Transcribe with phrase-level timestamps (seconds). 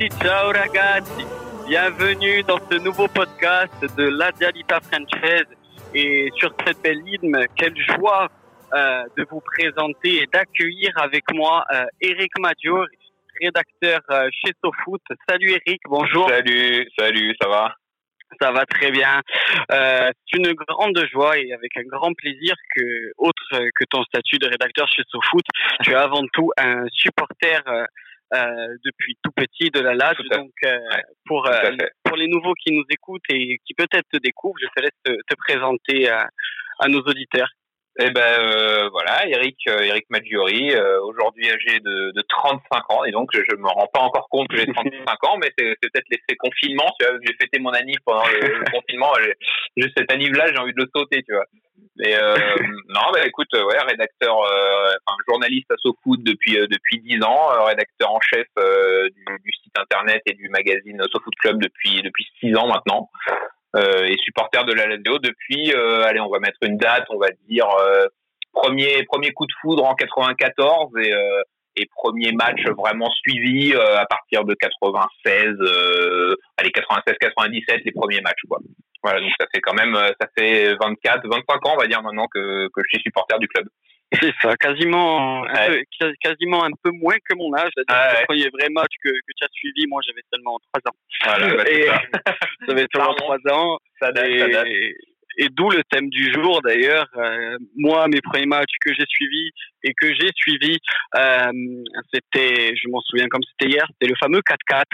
[0.00, 1.26] tutti, ciao ragazzi.
[1.66, 5.46] Bienvenue dans ce nouveau podcast de La Dialita Française.
[5.94, 8.28] Et sur cette belle hymne, quelle joie
[8.72, 12.86] euh, de vous présenter et d'accueillir avec moi euh, Eric Maggior,
[13.40, 15.02] rédacteur euh, chez SoFoot.
[15.28, 16.28] Salut Eric, bonjour.
[16.28, 17.74] Salut, salut, ça va?
[18.40, 19.20] Ça va très bien.
[19.72, 24.38] Euh, c'est une grande joie et avec un grand plaisir que, autre que ton statut
[24.38, 25.44] de rédacteur chez SoFoot,
[25.82, 27.60] tu es avant tout un supporter
[28.32, 30.16] euh, depuis tout petit de la LAD.
[30.30, 30.78] Donc, euh,
[31.26, 34.82] pour, euh, pour les nouveaux qui nous écoutent et qui peut-être te découvrent, je te
[34.82, 37.48] laisse te, te présenter à nos auditeurs.
[37.98, 43.04] Eh ben euh, voilà, Eric, euh, Eric Maggiori, euh, aujourd'hui âgé de, de 35 ans,
[43.04, 45.74] et donc je, je me rends pas encore compte que j'ai 35 ans, mais c'est
[45.82, 46.86] peut-être l'effet confinement.
[47.00, 49.12] Tu vois, j'ai fêté mon anniv pendant le, confinement,
[49.76, 51.46] juste cet anniv-là, j'ai envie de le sauter, tu vois.
[51.96, 52.36] Mais euh,
[52.88, 58.20] non, bah écoute, ouais, rédacteur, enfin, journaliste à SoFoot depuis depuis 10 ans, rédacteur en
[58.20, 63.10] chef du, du, site internet et du magazine SoFoot Club depuis depuis 6 ans maintenant
[63.76, 67.18] euh, et supporter de la Lazio depuis, euh, allez, on va mettre une date, on
[67.18, 68.06] va dire euh,
[68.52, 71.42] premier premier coup de foudre en 94 et euh,
[71.76, 75.54] et premier match vraiment suivi à partir de 96,
[76.56, 78.58] allez 96 97 les premiers matchs quoi.
[79.04, 82.26] Voilà, donc ça fait quand même ça fait 24 25 ans on va dire maintenant
[82.26, 83.68] que que je suis supporter du club.
[84.12, 87.70] C'est ça, quasiment, un peu, quasiment un peu moins que mon âge.
[87.88, 90.96] Ah, le premier vrai match que, que tu as suivi, moi j'avais seulement 3 ans.
[91.24, 91.86] Voilà, bah, et
[92.68, 93.78] j'avais seulement 3 ans.
[94.00, 94.66] Ça date, et, ça date.
[95.38, 97.06] et d'où le thème du jour d'ailleurs.
[97.16, 99.50] Euh, moi, mes premiers matchs que j'ai suivis
[99.84, 100.78] et que j'ai suivis,
[101.16, 101.52] euh,
[102.12, 104.84] c'était, je m'en souviens comme c'était hier, c'était le fameux 4-4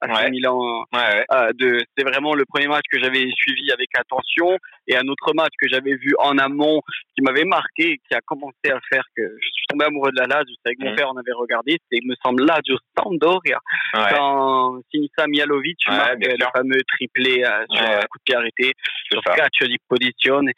[0.00, 0.30] à ouais.
[0.30, 0.84] Milan.
[0.92, 1.24] Ouais,
[1.54, 5.52] de, c'est vraiment le premier match que j'avais suivi avec attention et un autre match
[5.60, 6.80] que j'avais vu en amont
[7.14, 10.26] qui m'avait marqué qui a commencé à faire que je suis tombé amoureux de la
[10.26, 10.54] Lazio.
[10.64, 10.96] Avec mon mmh.
[10.96, 11.72] père, on avait regardé.
[11.72, 13.58] C'était, il me semble, Lazio Sampdoria.
[13.92, 18.72] Quand Sinisa Mialovic marque le fameux triplé euh, sur un coup de pied arrêté,
[19.10, 20.50] sur catch di posizione.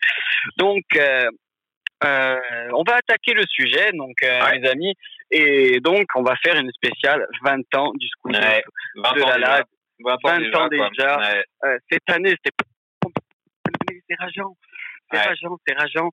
[0.57, 1.29] Donc, euh,
[2.05, 2.39] euh,
[2.75, 4.59] on va attaquer le sujet, donc euh, ouais.
[4.59, 4.95] les amis,
[5.31, 8.63] et donc on va faire une spéciale 20 ans du ouais,
[8.95, 9.65] de la LAD.
[10.01, 10.59] 20 ans 20 déjà.
[10.59, 11.19] ans déjà.
[11.19, 11.45] Ouais.
[11.65, 12.65] Euh, cette année, c'était
[14.09, 14.57] c'est rageant.
[15.11, 16.11] C'est rageant, c'est rageant.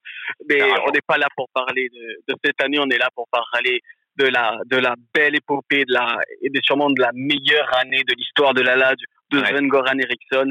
[0.49, 3.27] Mais on n'est pas là pour parler de, de, cette année, on est là pour
[3.29, 3.81] parler
[4.17, 8.03] de la, de la belle épopée de la, et de, sûrement de la meilleure année
[8.03, 8.97] de l'histoire de la LAD,
[9.31, 9.39] de.
[9.39, 10.49] Sven-Goran Eriksson.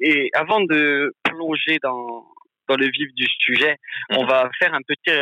[0.00, 2.26] Et avant de plonger dans,
[2.72, 3.76] dans le vif du sujet,
[4.10, 4.18] Mhm.
[4.18, 5.16] on va faire un petit,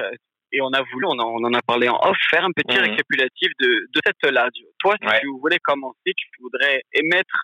[0.53, 2.77] et on a voulu, on en, on en a parlé en off, faire un petit
[2.77, 2.85] Mhm.
[2.91, 4.51] récapitulatif de, de cette LAD.
[4.81, 5.21] Toi, si Ouais.
[5.21, 7.39] tu voulais commencer, tu voudrais émettre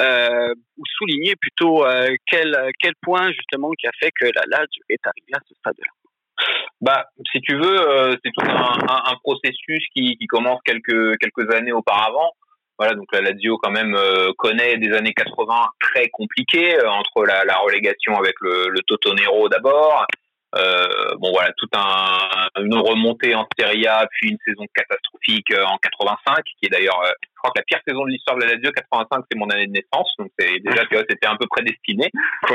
[0.00, 2.50] euh, ou souligner plutôt euh, quel,
[2.80, 5.88] quel point justement qui a fait que la LAD est arrivée à ce stade-là.
[6.80, 11.18] Bah, si tu veux, euh, c'est tout un, un, un processus qui, qui commence quelques
[11.18, 12.30] quelques années auparavant.
[12.80, 17.26] Voilà, donc la Lazio quand même euh, connaît des années 80 très compliquées euh, entre
[17.26, 20.06] la, la, relégation avec le, le Totonero d'abord.
[20.56, 20.88] Euh,
[21.18, 25.76] bon voilà, tout un une remontée en Serie A, puis une saison catastrophique euh, en
[25.76, 27.02] 85, qui est d'ailleurs,
[27.40, 29.72] crois que la pire saison de l'histoire de la Lazio, 85, c'est mon année de
[29.72, 32.10] naissance, donc c'est déjà vois, c'était un peu prédestiné.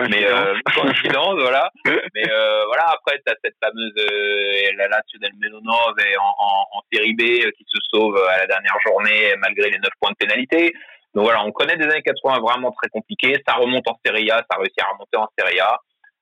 [0.10, 1.70] Mais euh, coïncidence, voilà.
[1.86, 6.34] Mais euh, voilà, après tu as cette fameuse euh, la Lazio del Melonov et en,
[6.38, 9.90] en, en série B euh, qui se sauve à la dernière journée malgré les 9
[10.00, 10.74] points de pénalité.
[11.14, 13.42] Donc voilà, on connaît des années 80 vraiment très compliquées.
[13.48, 15.80] Ça remonte en Serie A, ça réussit à remonter en Serie A.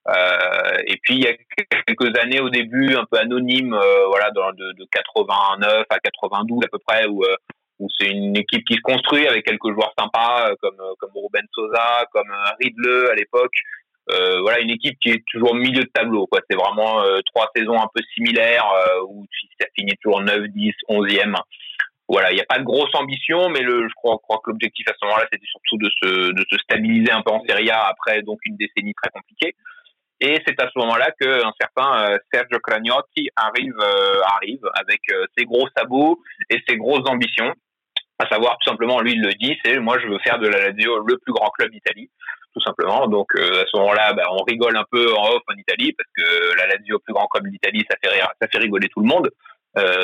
[0.10, 1.34] Euh, et puis il y a
[1.88, 6.60] quelques années au début un peu anonyme, euh, voilà, dans, de, de 89 à 92
[6.66, 7.36] à peu près, où, euh,
[7.80, 11.46] où c'est une équipe qui se construit avec quelques joueurs sympas euh, comme comme Ruben
[11.54, 13.54] Sosa, comme euh, Ridle à l'époque.
[14.12, 16.28] Euh, voilà, une équipe qui est toujours au milieu de tableau.
[16.28, 16.42] Quoi.
[16.50, 19.26] C'est vraiment euh, trois saisons un peu similaires euh, où
[19.60, 21.36] ça finit toujours 9, 10, 11e.
[22.10, 24.86] Voilà, il n'y a pas de grosse ambition, mais le, je crois, crois que l'objectif
[24.90, 27.88] à ce moment-là, c'était surtout de se, de se stabiliser un peu en Serie A
[27.88, 29.56] après donc une décennie très compliquée.
[30.24, 35.26] Et c'est à ce moment-là qu'un certain euh, Sergio Cragnotti arrive, euh, arrive avec euh,
[35.38, 36.18] ses gros sabots
[36.50, 37.54] et ses grosses ambitions.
[38.20, 40.70] À savoir, tout simplement, lui, il le dit, c'est moi, je veux faire de la
[40.70, 42.10] Lazio le plus grand club d'Italie,
[42.54, 43.08] tout simplement.
[43.08, 46.56] Donc, à ce moment-là, bah, on rigole un peu en off en Italie parce que
[46.56, 49.30] la Lazio, plus grand club d'Italie, ça fait ça fait rigoler tout le monde.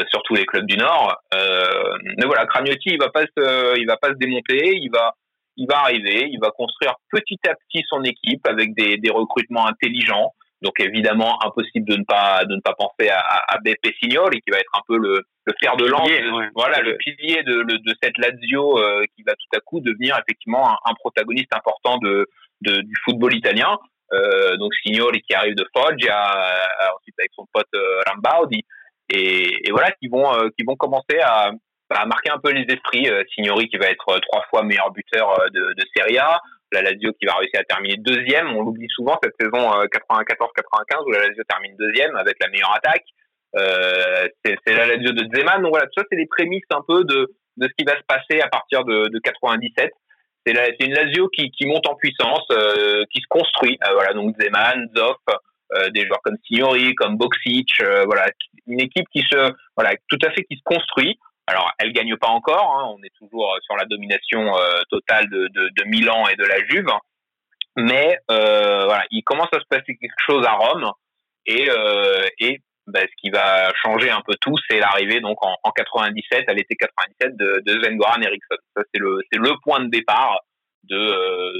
[0.10, 1.16] Surtout les clubs du Nord.
[1.32, 3.24] Mais voilà, Cragnotti, il va pas
[3.78, 5.14] il va pas se démonter, il va,
[5.58, 9.68] il va arriver, il va construire petit à petit son équipe avec des, des recrutements
[9.68, 10.34] intelligents.
[10.62, 14.42] Donc évidemment impossible de ne pas de ne pas penser à, à, à Beppe Signori
[14.42, 16.50] qui va être un peu le, le fer de lance, Pilier, ouais.
[16.54, 20.18] voilà le pilier de, de, de cette Lazio euh, qui va tout à coup devenir
[20.18, 22.28] effectivement un, un protagoniste important de,
[22.62, 23.78] de, du football italien.
[24.12, 28.66] Euh, donc Signori qui arrive de Foggia, euh, ensuite avec son pote euh, Rambaudi,
[29.14, 31.52] et, et, voilà qui vont euh, qui vont commencer à,
[31.90, 33.10] bah, a marqué un peu les esprits.
[33.34, 36.40] Signori qui va être trois fois meilleur buteur de, de Serie A,
[36.72, 38.48] la Lazio qui va réussir à terminer deuxième.
[38.56, 43.06] On l'oublie souvent cette saison 94-95 où la Lazio termine deuxième avec la meilleure attaque.
[43.56, 45.62] Euh, c'est la Lazio de Zeman.
[45.62, 48.06] Donc voilà, tout ça c'est les prémices un peu de, de ce qui va se
[48.08, 49.92] passer à partir de, de 97.
[50.46, 53.78] C'est une Lazio qui, qui monte en puissance, euh, qui se construit.
[53.86, 55.18] Euh, voilà, donc Zeman, Zoff,
[55.74, 57.70] euh, des joueurs comme Signori, comme Boxic,
[58.06, 58.28] voilà,
[58.66, 61.20] une équipe qui se, voilà, tout à fait qui se construit.
[61.50, 62.78] Alors, elle gagne pas encore.
[62.78, 64.54] Hein, on est toujours sur la domination
[64.90, 66.90] totale de, Milan et de la Juve,
[67.76, 70.92] mais voilà, il commence à se passer quelque chose à Rome
[71.46, 71.68] et,
[72.40, 72.60] et
[72.90, 76.54] bah, ce qui va changer un peu tout, c'est l'arrivée donc en, en, 97, à
[76.54, 78.58] l'été 97, de, de Sven Goran Eriksson.
[78.76, 80.40] Ça, c'est le, c'est le point de départ
[80.84, 80.98] de,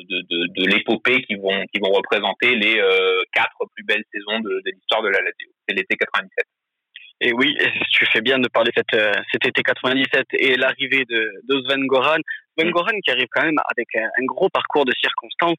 [0.10, 4.72] de, l'épopée qui vont, qui vont représenter les euh, quatre plus belles saisons de, de
[4.72, 5.50] l'histoire de la Lazio.
[5.68, 6.46] C'est l'été 97.
[7.22, 7.56] Et oui,
[7.92, 11.86] tu fais bien de parler cette, euh, cet été 97 et l'arrivée de, de Sven
[11.86, 12.20] Goran.
[12.58, 12.72] Sven mm.
[12.72, 15.58] Goran qui arrive quand même avec un, gros parcours de circonstances.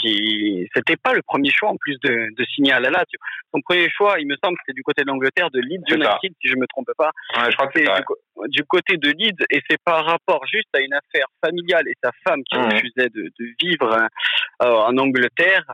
[0.00, 3.18] Qui c'était pas le premier choix en plus de, de signer à la Lazio.
[3.54, 6.48] Son premier choix, il me semble, c'était du côté de l'Angleterre, de Leeds United, si
[6.48, 7.12] je me trompe pas.
[7.36, 10.80] Ouais, je crois que c'est du, côté de Leeds et c'est par rapport juste à
[10.80, 12.64] une affaire familiale et sa femme qui mm.
[12.64, 14.08] refusait de, de vivre
[14.62, 15.64] euh, en Angleterre.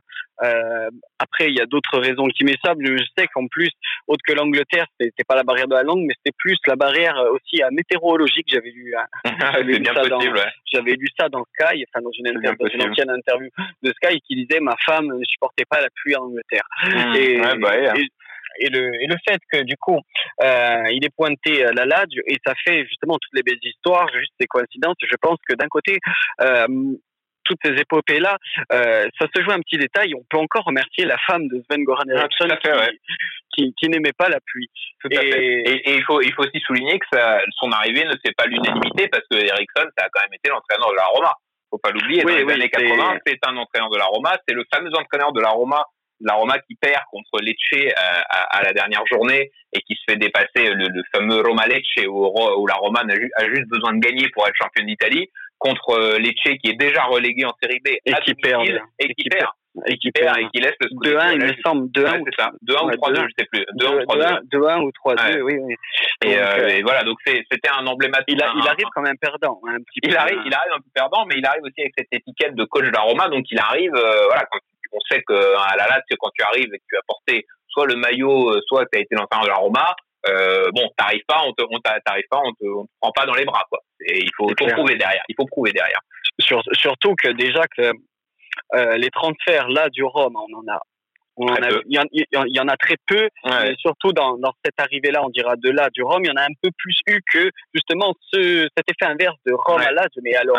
[0.43, 2.77] Euh, après, il y a d'autres raisons qui m'échappent.
[2.81, 3.69] Je sais qu'en plus,
[4.07, 7.15] autre que l'Angleterre, c'était pas la barrière de la langue, mais c'était plus la barrière
[7.31, 8.47] aussi à météorologique.
[8.49, 8.93] J'avais lu,
[9.25, 10.41] j'avais bien possible,
[10.71, 12.27] j'avais lu ça dans Sky, enfin dans une,
[12.89, 13.49] ancienne interview
[13.81, 16.67] de Sky, qui disait ma femme ne supportait pas la pluie en Angleterre.
[16.83, 17.15] Mmh.
[17.15, 17.93] et, bah
[18.59, 19.99] et, le, et le fait que du coup
[20.41, 24.07] euh, il est pointé à la Lazio et ça fait justement toutes les belles histoires,
[24.13, 24.95] juste ces coïncidences.
[25.01, 25.99] Je pense que d'un côté
[26.41, 26.67] euh,
[27.45, 28.37] toutes ces épopées-là,
[28.73, 30.13] euh, ça se joue un petit détail.
[30.15, 32.47] On peut encore remercier la femme de Sven Goran Eriksson
[33.55, 34.69] qui, qui, n'aimait pas la pluie.
[34.99, 35.17] Tout et...
[35.17, 35.61] À fait.
[35.65, 39.07] Et, il faut il faut aussi souligner que ça, son arrivée ne fait pas l'unanimité
[39.07, 41.33] parce que Eriksson, ça a quand même été l'entraîneur de la Roma.
[41.69, 42.23] Faut pas l'oublier.
[42.23, 44.35] Dans les années 80, c'est un entraîneur de la Roma.
[44.47, 45.83] C'est le fameux entraîneur de la Roma
[46.21, 50.03] la Roma qui perd contre Lecce euh, à, à, la dernière journée et qui se
[50.09, 53.93] fait dépasser le, le fameux Roma Lecce où, où la Roma a, a, juste besoin
[53.93, 55.29] de gagner pour être championne d'Italie
[55.65, 58.63] contre euh, Lecce qui est déjà relégué en série B et qui perd
[58.99, 59.49] et qui perd.
[59.87, 62.51] et qui perd et qui laisse le 2-1 il me semble 2-1 c'est ça.
[62.67, 63.65] 2-1 ou 3-2 je sais plus.
[63.79, 65.75] 2-1 ou 3-2 2-1 ou 3-2 oui, oui.
[66.23, 69.77] Et, euh, euh, et voilà donc c'était un emblématique il, arrive quand même perdant hein,
[70.03, 72.65] il arrive il arrive un peu perdant mais il arrive aussi avec cette étiquette de
[72.65, 74.59] coach de la Roma donc il arrive voilà quand
[74.93, 77.87] on sait que à la Lazio quand tu arrives et que tu as porté soit
[77.87, 79.95] le maillot soit tu as été l'entraîneur de la Roma
[80.29, 83.25] euh, bon, t'arrives pas, on te, on t'arrive pas, on te, on te prend pas
[83.25, 83.79] dans les bras, quoi.
[84.01, 85.23] Et il faut, faut prouver derrière.
[85.29, 85.99] Il faut prouver derrière.
[86.39, 87.91] Sur, surtout que déjà que
[88.73, 90.81] euh, les transferts là du Rhum, on en a
[91.37, 93.29] il, y en, a très peu,
[93.79, 96.43] surtout dans, dans cette arrivée-là, on dira de là, du Rome, il y en a
[96.43, 100.21] un peu plus eu que justement ce, cet effet inverse de Rome à Lazio.
[100.23, 100.57] Mais alors,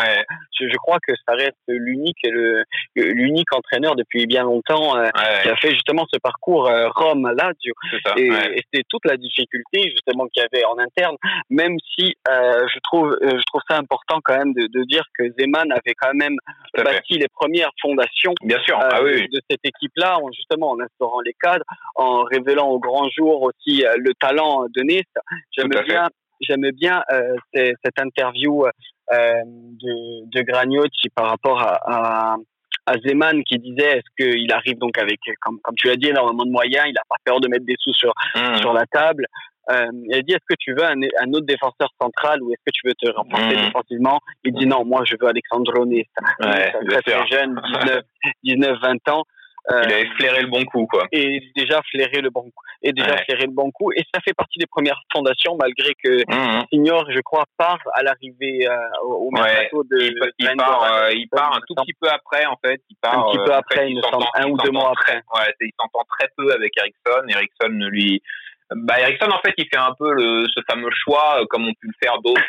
[0.59, 2.65] je, je, crois que ça reste l'unique le
[2.95, 5.09] l'unique entraîneur depuis bien longtemps euh,
[5.43, 7.75] qui a fait justement ce parcours euh, Rome à Lazio.
[8.17, 11.17] Et, et c'était toute la difficulté justement qu'il y avait en interne,
[11.51, 15.25] même si euh, je trouve je trouve ça important quand même de, de dire que
[15.39, 16.37] Zeman avait quand même
[16.75, 18.79] bâti les premières fondations bien sûr.
[18.81, 23.85] Ah de cette équipe-là, justement en instaurant les cadres, en révélant au grand jour aussi
[23.85, 25.03] euh, le talent de Nice.
[25.57, 26.09] J'aime bien,
[26.41, 28.71] j'aime bien euh, cette interview euh,
[29.13, 32.37] de, de Gragnotti par rapport à,
[32.87, 36.45] à Zeman qui disait est-ce qu'il arrive donc avec comme, comme tu l'as dit énormément
[36.45, 38.57] de moyens il a pas peur de mettre des sous sur mmh.
[38.57, 39.27] sur la table.
[39.71, 42.63] Euh, il a dit est-ce que tu veux un, un, autre défenseur central ou est-ce
[42.65, 43.67] que tu veux te renforcer mmh.
[43.67, 44.21] défensivement?
[44.45, 48.03] Il dit non moi je veux Alexandro Nesta ouais, très, très jeune 19
[48.45, 49.25] 19 20 ans
[49.69, 51.07] il avait flairé le bon coup, quoi.
[51.13, 52.65] Et déjà flairé le bon coup.
[52.83, 53.91] Et déjà flairé le bon coup.
[53.93, 56.67] Et ça fait partie des premières fondations, malgré que mmh.
[56.73, 59.99] Signor, je crois, part à l'arrivée euh, au mercato de.
[60.01, 62.81] Il, il part, euh, il part un tout petit peu après, en fait.
[62.89, 65.17] Il part un petit peu euh, après, il me semble, un ou deux mois après.
[65.35, 67.27] Ouais, il s'entend très peu avec Ericsson.
[67.29, 68.23] Ericsson ne lui.
[68.71, 71.89] Bah, Ericsson, en fait, il fait un peu le, ce fameux choix, comme ont pu
[71.89, 72.43] le faire d'autres,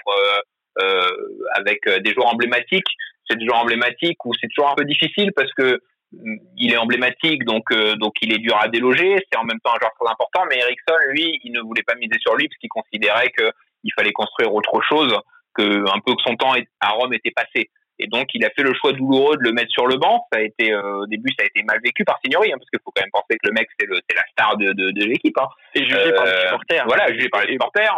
[0.82, 1.12] euh,
[1.56, 2.90] avec des joueurs emblématiques.
[3.30, 7.44] C'est des joueurs emblématiques où c'est toujours un peu difficile parce que il est emblématique,
[7.44, 9.18] donc euh, donc il est dur à déloger.
[9.32, 11.96] C'est en même temps un joueur très important, mais Ericsson, lui, il ne voulait pas
[11.96, 15.14] miser sur lui parce qu'il considérait qu'il fallait construire autre chose,
[15.54, 17.70] que un peu que son temps à Rome était passé.
[18.00, 20.24] Et donc il a fait le choix douloureux de le mettre sur le banc.
[20.32, 22.70] Ça a été euh, au début, ça a été mal vécu par Signori, hein, parce
[22.70, 24.92] qu'il faut quand même penser que le mec c'est le c'est la star de de,
[24.92, 25.38] de l'équipe.
[25.40, 25.50] Hein.
[25.74, 26.86] Et jugé par les euh, supporters.
[26.88, 27.98] Voilà, jugé par les supporters.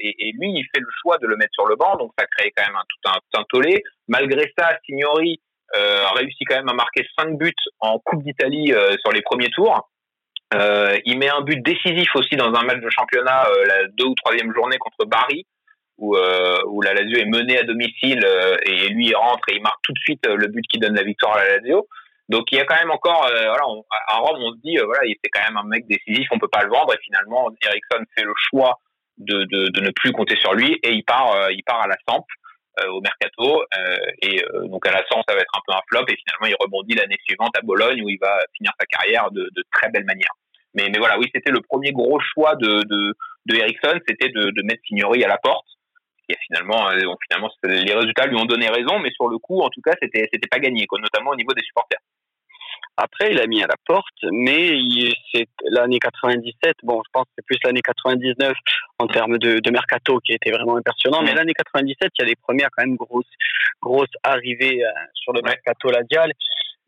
[0.00, 2.26] et, et, lui, il fait le choix de le mettre sur le banc, donc ça
[2.26, 3.82] crée quand même un, tout un, tout un tollé.
[4.08, 8.72] Malgré ça, Signori euh, a réussi quand même à marquer 5 buts en Coupe d'Italie
[8.72, 9.88] euh, sur les premiers tours.
[10.54, 14.14] Euh, il met un but décisif aussi dans un match de championnat la deux ou
[14.14, 15.44] troisième journée contre Bari.
[15.98, 18.24] où, où la Lazio est menée à domicile
[18.64, 21.02] et lui il rentre et il marque tout de suite le but qui donne la
[21.02, 21.88] victoire à la Lazio.
[22.28, 23.62] Donc il y a quand même encore, voilà,
[24.08, 26.62] à Rome on se dit voilà, c'est quand même un mec décisif, on peut pas
[26.62, 28.78] le vendre et finalement Ericsson fait le choix
[29.18, 31.96] de, de, de, ne plus compter sur lui et il part, il part à la
[32.06, 32.24] Samp.
[32.78, 35.72] Euh, au mercato euh, et euh, donc à la Samp ça va être un peu
[35.72, 38.84] un flop et finalement il rebondit l'année suivante à Bologne où il va finir sa
[38.84, 40.28] carrière de, de très belle manière.
[40.74, 43.14] Mais, mais voilà, oui, c'était le premier gros choix de, de,
[43.46, 45.64] de Ericsson, c'était de, de mettre Signori à la porte.
[46.28, 46.90] Et finalement,
[47.26, 50.28] finalement, les résultats lui ont donné raison, mais sur le coup, en tout cas, c'était,
[50.30, 52.00] c'était pas gagné, quoi, notamment au niveau des supporters.
[52.96, 54.72] Après, il a mis à la porte, mais
[55.32, 56.76] c'est l'année 97.
[56.82, 58.52] Bon, je pense que c'est plus l'année 99
[58.98, 61.22] en termes de, de, mercato qui était vraiment impressionnant.
[61.22, 63.26] Mais l'année 97, il y a des premières quand même grosses,
[63.82, 66.32] grosses arrivées euh, sur le mercato ladial.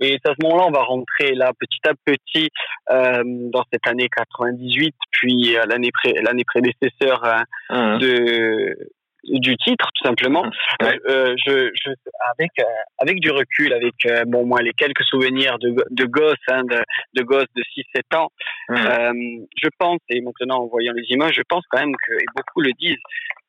[0.00, 2.48] Et à ce moment-là, on va rentrer là petit à petit
[2.90, 5.90] euh, dans cette année 98, puis euh, l'année
[6.22, 7.36] l'année prédécesseur euh,
[7.70, 7.98] mmh.
[7.98, 8.76] de
[9.24, 10.44] du titre tout simplement.
[10.82, 11.90] Euh, euh, je, je,
[12.36, 12.64] avec euh,
[12.98, 13.94] avec du recul avec
[14.26, 16.82] bon moi les quelques souvenirs de de gosses hein, de,
[17.14, 18.28] de gosses de 6 7 ans
[18.70, 22.60] je pense et maintenant en voyant les images je pense quand même que et beaucoup
[22.60, 22.96] le disent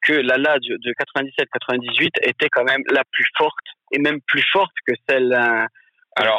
[0.02, 3.54] que la LA de 97 98 était quand même la plus forte
[3.92, 5.38] et même plus forte que celle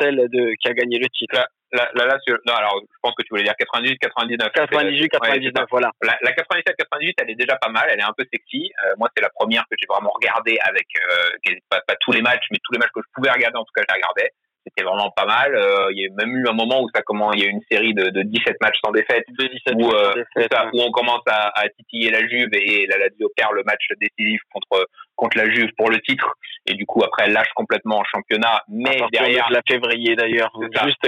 [0.00, 3.22] celle de qui a gagné le titre la, la, la, non, alors, je pense que
[3.22, 4.52] tu voulais dire 98, 99.
[4.52, 5.90] 98, 99, voilà.
[6.02, 8.70] La, la 97, 98, elle est déjà pas mal, elle est un peu sexy.
[8.84, 12.22] Euh, moi, c'est la première que j'ai vraiment regardée avec, euh, pas, pas, tous les
[12.22, 14.32] matchs, mais tous les matchs que je pouvais regarder, en tout cas, je la regardais.
[14.66, 15.54] C'était vraiment pas mal.
[15.54, 17.50] Euh, il y a même eu un moment où ça comment, il y a eu
[17.50, 20.82] une série de, de 17 matchs sans défaite, de 17 où, euh, défaite, ça, où
[20.82, 24.86] on commence à, à, titiller la Juve et la Lazio perd le match décisif contre
[25.16, 26.34] contre la Juve pour le titre
[26.66, 28.62] et du coup après elle lâche complètement en championnat.
[28.68, 30.52] Mais derrière, la février d'ailleurs,
[30.84, 31.06] juste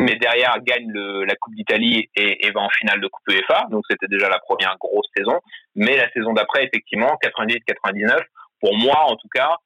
[0.00, 3.66] mais derrière gagne le, la Coupe d'Italie et, et, va en finale de Coupe UEFA.
[3.70, 5.40] Donc c'était déjà la première grosse saison.
[5.74, 8.20] Mais la saison d'après, effectivement, 98-99,
[8.60, 9.56] pour moi en tout cas,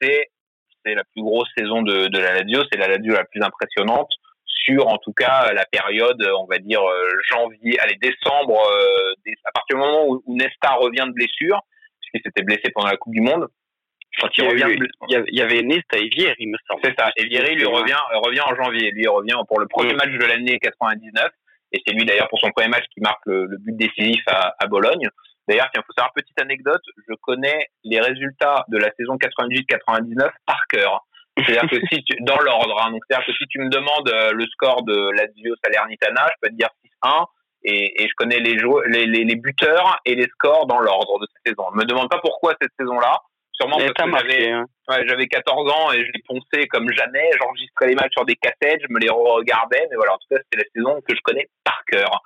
[0.00, 0.30] c'est
[0.84, 2.62] c'est la plus grosse saison de, de la Lazio.
[2.70, 4.10] C'est la Lazio la plus impressionnante
[4.64, 9.52] sur en tout cas la période, on va dire euh, janvier, allez décembre, euh, à
[9.52, 11.60] partir du moment où, où Nesta revient de blessure,
[12.00, 13.48] puisqu'il s'était blessé pendant la Coupe du Monde,
[14.20, 14.66] quand il, revient,
[15.08, 16.80] il y avait Nesta et Vieri, il me semble.
[16.84, 17.10] C'est ça.
[17.16, 18.90] Et Vieri, lui revient, revient en janvier.
[18.92, 21.30] Lui, revient pour le premier match de l'année 99.
[21.72, 24.54] Et c'est lui, d'ailleurs, pour son premier match qui marque le, le but décisif à,
[24.58, 25.08] à Bologne.
[25.48, 30.66] D'ailleurs, il faut savoir, petite anecdote, je connais les résultats de la saison 98-99 par
[30.68, 31.04] cœur.
[31.36, 34.32] C'est-à-dire que si tu, dans l'ordre, hein, donc c'est-à-dire que si tu me demandes euh,
[34.32, 36.68] le score de Lazio Salernitana, je peux te dire
[37.02, 37.26] 6-1
[37.64, 38.56] et, et, je connais les,
[38.86, 41.70] les, les, les, buteurs et les scores dans l'ordre de cette saison.
[41.72, 43.20] Ne me demande pas pourquoi cette saison-là.
[43.54, 44.66] Sûrement parce que j'avais, hein.
[44.88, 47.30] ouais, j'avais 14 ans et je les ponçais comme jamais.
[47.40, 49.86] J'enregistrais les matchs sur des cassettes, je me les regardais.
[49.90, 52.20] Mais voilà, en tout cas, c'était la saison que je connais par cœur.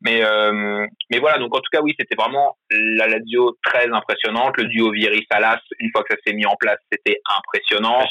[0.00, 4.56] Mais, euh, mais voilà, donc en tout cas, oui, c'était vraiment la Lazio très impressionnante.
[4.56, 8.06] Le duo Vieri-Salas, une fois que ça s'est mis en place, c'était impressionnant.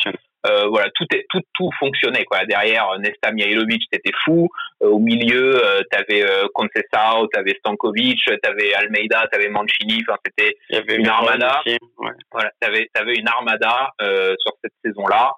[0.48, 2.46] Euh, voilà, tout, est, tout, tout fonctionnait quoi.
[2.46, 4.48] Derrière, Nesta Mihailovic, c'était fou.
[4.82, 10.02] Euh, au milieu, euh, t'avais euh, Concesao, t'avais Stankovic, t'avais Almeida, t'avais Mancini.
[10.08, 10.58] Enfin, c'était
[10.96, 11.62] une armada.
[11.66, 12.12] Ouais.
[12.32, 15.34] Voilà, t'avais, t'avais une armada euh, sur cette saison-là.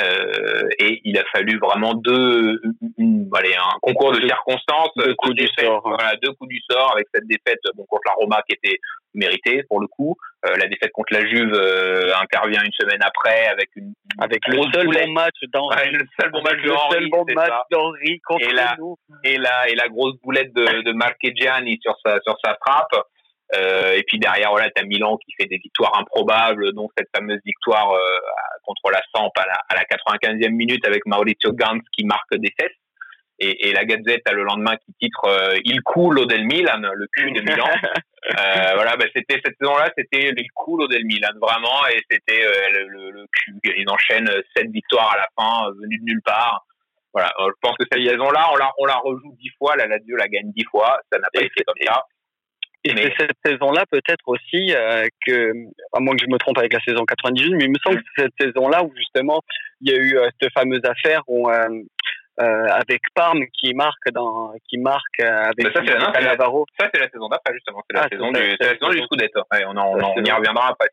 [0.00, 2.60] Euh, et il a fallu vraiment deux,
[2.98, 6.92] une, allez, un concours de, circonstances, deux coups du sort, voilà, deux coups du sort
[6.94, 8.78] avec cette défaite bon, contre la Roma qui était
[9.14, 10.16] méritée pour le coup.
[10.46, 14.62] Euh, la défaite contre la Juve euh, intervient une semaine après avec une, avec le
[14.72, 18.52] seul bon match d'Henri, ouais, le seul bon match d'Henri, bon match d'Henri contre et
[18.52, 18.96] la, nous.
[19.22, 23.04] et la et la grosse boulette de, de Marchegiani sur sa sur sa frappe.
[23.56, 27.40] Euh, et puis derrière, voilà, t'as Milan qui fait des victoires improbables, dont cette fameuse
[27.44, 28.00] victoire euh,
[28.64, 32.52] contre la Samp à la, à la 95e minute avec Maurizio Gantz qui marque des
[32.58, 32.76] fesses.
[33.40, 37.06] Et, et la Gazette a le lendemain qui titre euh, Il coule del Milan, le
[37.12, 37.66] cul de Milan.
[38.38, 42.70] euh, voilà, bah, c'était cette saison-là, c'était Il coule del Milan vraiment, et c'était euh,
[42.72, 43.58] le, le, le, cul.
[43.76, 46.64] Ils enchaînent sept victoires à la fin, venues de nulle part.
[47.12, 50.16] Voilà, je pense que cette saison-là, on la, on la rejoue dix fois, la Lazio
[50.16, 52.04] la gagne dix fois, ça n'a pas été comme ça.
[52.84, 53.02] Et mais...
[53.02, 55.52] c'est cette saison-là peut-être aussi euh, que,
[55.92, 58.08] à moins que je me trompe avec la saison 98, mais il me semble que
[58.16, 59.40] c'est cette saison-là où justement
[59.80, 61.68] il y a eu euh, cette fameuse affaire où, euh,
[62.38, 66.66] avec Parme qui marque dans, qui marque avec ça, c'est la, Navarro.
[66.78, 69.40] Ça c'est la saison d'après justement, c'est la, ah, saison du, la saison du Scudetto.
[69.50, 70.88] Ouais, on, en, on, on y reviendra après.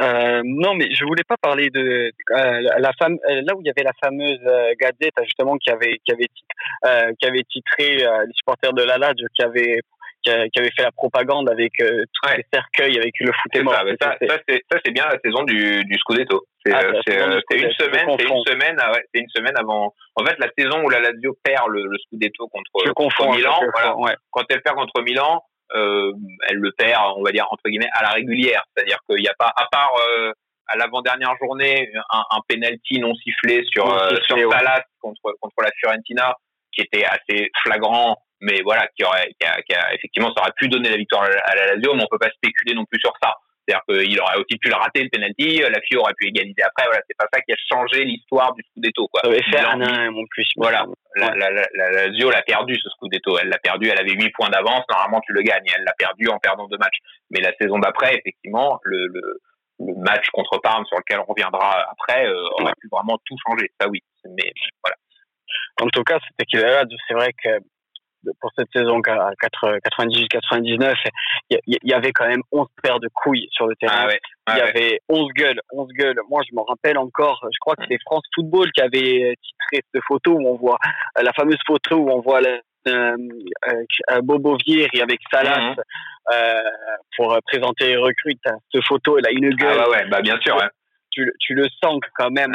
[0.00, 3.70] Euh, non, mais je voulais pas parler de euh, la femme là où il y
[3.70, 4.40] avait la fameuse
[4.80, 9.16] Gazette justement qui avait qui avait titré, qui avait titré les supporters de la Lage
[9.34, 9.80] qui avait
[10.26, 12.38] qui, avait fait la propagande avec euh, tous ouais.
[12.38, 13.74] les cercueils, avec le foot est mort.
[14.00, 16.46] Ça, ça, ça c'est bien la saison du, du Scudetto.
[16.64, 19.94] C'est ah, euh, euh une semaine, c'est une semaine, ah ouais, c'est une semaine avant.
[20.16, 23.96] En fait, la saison où la Lazio perd le, le Scudetto contre, contre Milan, voilà,
[23.96, 24.14] ouais.
[24.30, 25.42] quand elle perd contre Milan,
[25.72, 28.64] elle le perd, on va dire entre guillemets à la régulière.
[28.74, 29.92] C'est-à-dire qu'il n'y a pas, à part
[30.68, 33.86] à l'avant-dernière journée, un, un penalty non sifflé sur
[34.24, 36.34] sur Salas contre contre la Fiorentina,
[36.72, 40.52] qui était assez flagrant, mais voilà, qui aurait, qui a, qui a, effectivement, ça aurait
[40.56, 43.12] pu donner la victoire à la Lazio, mais on peut pas spéculer non plus sur
[43.22, 43.34] ça.
[43.66, 46.84] C'est-à-dire qu'il aurait aussi pu le rater, le penalty, la FIO aurait pu égaliser après.
[46.86, 49.22] Voilà, c'est pas ça qui a changé l'histoire du Scudetto, quoi.
[49.24, 50.46] Ça avait fait un an en plus.
[50.56, 50.86] Voilà.
[51.16, 53.38] La, la, la, la Lazio l'a perdu, ce Scudetto.
[53.38, 54.84] Elle l'a perdu, elle avait 8 points d'avance.
[54.88, 55.66] Normalement, tu le gagnes.
[55.76, 56.98] Elle l'a perdu en perdant deux matchs.
[57.30, 59.40] Mais la saison d'après, effectivement, le, le,
[59.80, 63.68] le, match contre Parme, sur lequel on reviendra après, euh, aurait pu vraiment tout changer.
[63.80, 63.98] Ça, oui.
[64.26, 64.52] Mais
[64.84, 64.96] voilà.
[65.82, 66.60] En tout cas, c'était qu'il
[67.08, 67.58] c'est vrai que
[68.40, 70.94] pour cette saison 98-99,
[71.50, 74.08] il y, avait quand même 11 paires de couilles sur le terrain.
[74.46, 76.20] Ah il y avait 11 gueules, 11 gueules.
[76.28, 80.02] Moi, je me rappelle encore, je crois que c'est France Football qui avait titré cette
[80.06, 80.78] photo où on voit
[81.20, 83.16] la fameuse photo où on voit le, euh,
[83.68, 85.76] euh, Bobo Vieri avec Salas mhm.
[86.32, 86.60] euh,
[87.16, 88.36] pour présenter les recrues.
[88.44, 89.78] Cette photo, elle a une gueule.
[89.80, 90.56] Ah ouais, bah bien sûr.
[91.10, 92.52] Tu, tu, le sens quand même.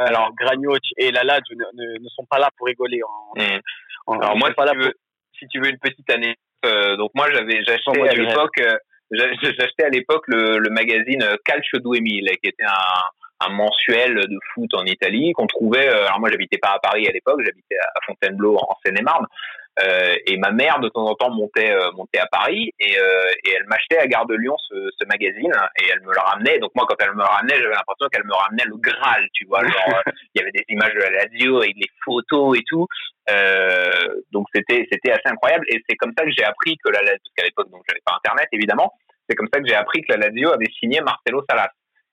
[0.00, 3.00] Euh, alors Gragnoch et Lala ne, ne, sont pas là pour rigoler.
[3.02, 4.92] En, alors moi, si, tu veux,
[5.38, 8.76] si tu veux une petite année, euh, donc moi j'avais j'achetais à l'époque euh,
[9.10, 14.72] j'achetais à l'époque le, le, magazine Calcio 2000 qui était un, un mensuel de foot
[14.74, 15.88] en Italie qu'on trouvait.
[15.88, 19.26] Euh, alors moi j'habitais pas à Paris à l'époque, j'habitais à Fontainebleau en Seine-et-Marne.
[19.82, 23.30] Euh, et ma mère de temps en temps montait euh, montait à Paris et, euh,
[23.44, 26.60] et elle m'achetait à Gare de Lyon ce, ce, magazine et elle me le ramenait.
[26.60, 29.46] Donc moi quand elle me le ramenait, j'avais l'impression qu'elle me ramenait le Graal, tu
[29.46, 29.64] vois.
[29.64, 30.02] Genre
[30.34, 32.86] il y avait des images de la Lazio avec des photos et tout.
[34.30, 37.18] donc c'était c'était assez incroyable et c'est comme ça que j'ai appris que la Lazio,
[37.24, 38.92] parce qu'à l'époque donc j'avais pas internet évidemment,
[39.28, 41.70] c'est comme ça que j'ai appris que la Lazio avait signé Marcelo Salas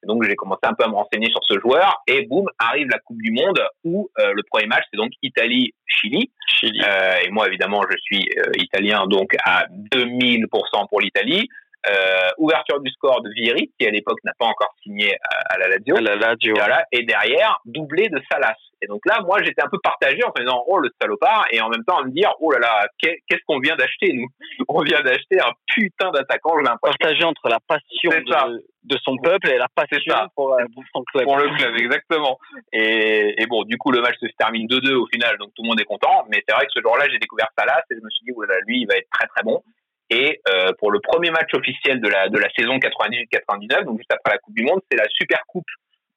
[0.08, 3.00] donc j'ai commencé un peu à me renseigner sur ce joueur et boum arrive la
[3.00, 6.32] Coupe du Monde où euh, le premier match c'est donc Italie Chili.
[6.48, 6.82] Chili.
[6.84, 10.48] Euh, et moi évidemment je suis euh, italien donc à 2000%
[10.90, 11.48] pour l'Italie.
[11.90, 15.18] Euh, ouverture du score de Vieri qui à l'époque n'a pas encore signé
[15.50, 15.96] à, la Lazio.
[15.96, 16.54] la Lazio.
[16.56, 18.56] Voilà, et derrière doublé de Salas.
[18.82, 21.70] Et donc là, moi, j'étais un peu partagé en faisant oh le salopard et en
[21.70, 24.28] même temps à me dire oh là là, qu'est-ce qu'on vient d'acheter nous?
[24.68, 26.56] On vient d'acheter un putain d'attaquant.
[26.58, 26.98] J'ai l'impression.
[27.00, 31.04] Partagé entre la passion de, de, son peuple et la passion pour, euh, pour, son
[31.04, 31.26] club.
[31.26, 32.40] Pour le club, exactement.
[32.74, 35.70] Et, et, bon, du coup, le match se termine 2-2 au final, donc tout le
[35.70, 36.26] monde est content.
[36.30, 38.56] Mais c'est vrai que ce jour-là, j'ai découvert Salas et je me suis dit voilà,
[38.66, 39.62] lui, il va être très très bon.
[40.10, 44.12] Et euh, pour le premier match officiel de la de la saison 98-99, donc juste
[44.12, 45.70] après la Coupe du Monde, c'est la Super Coupe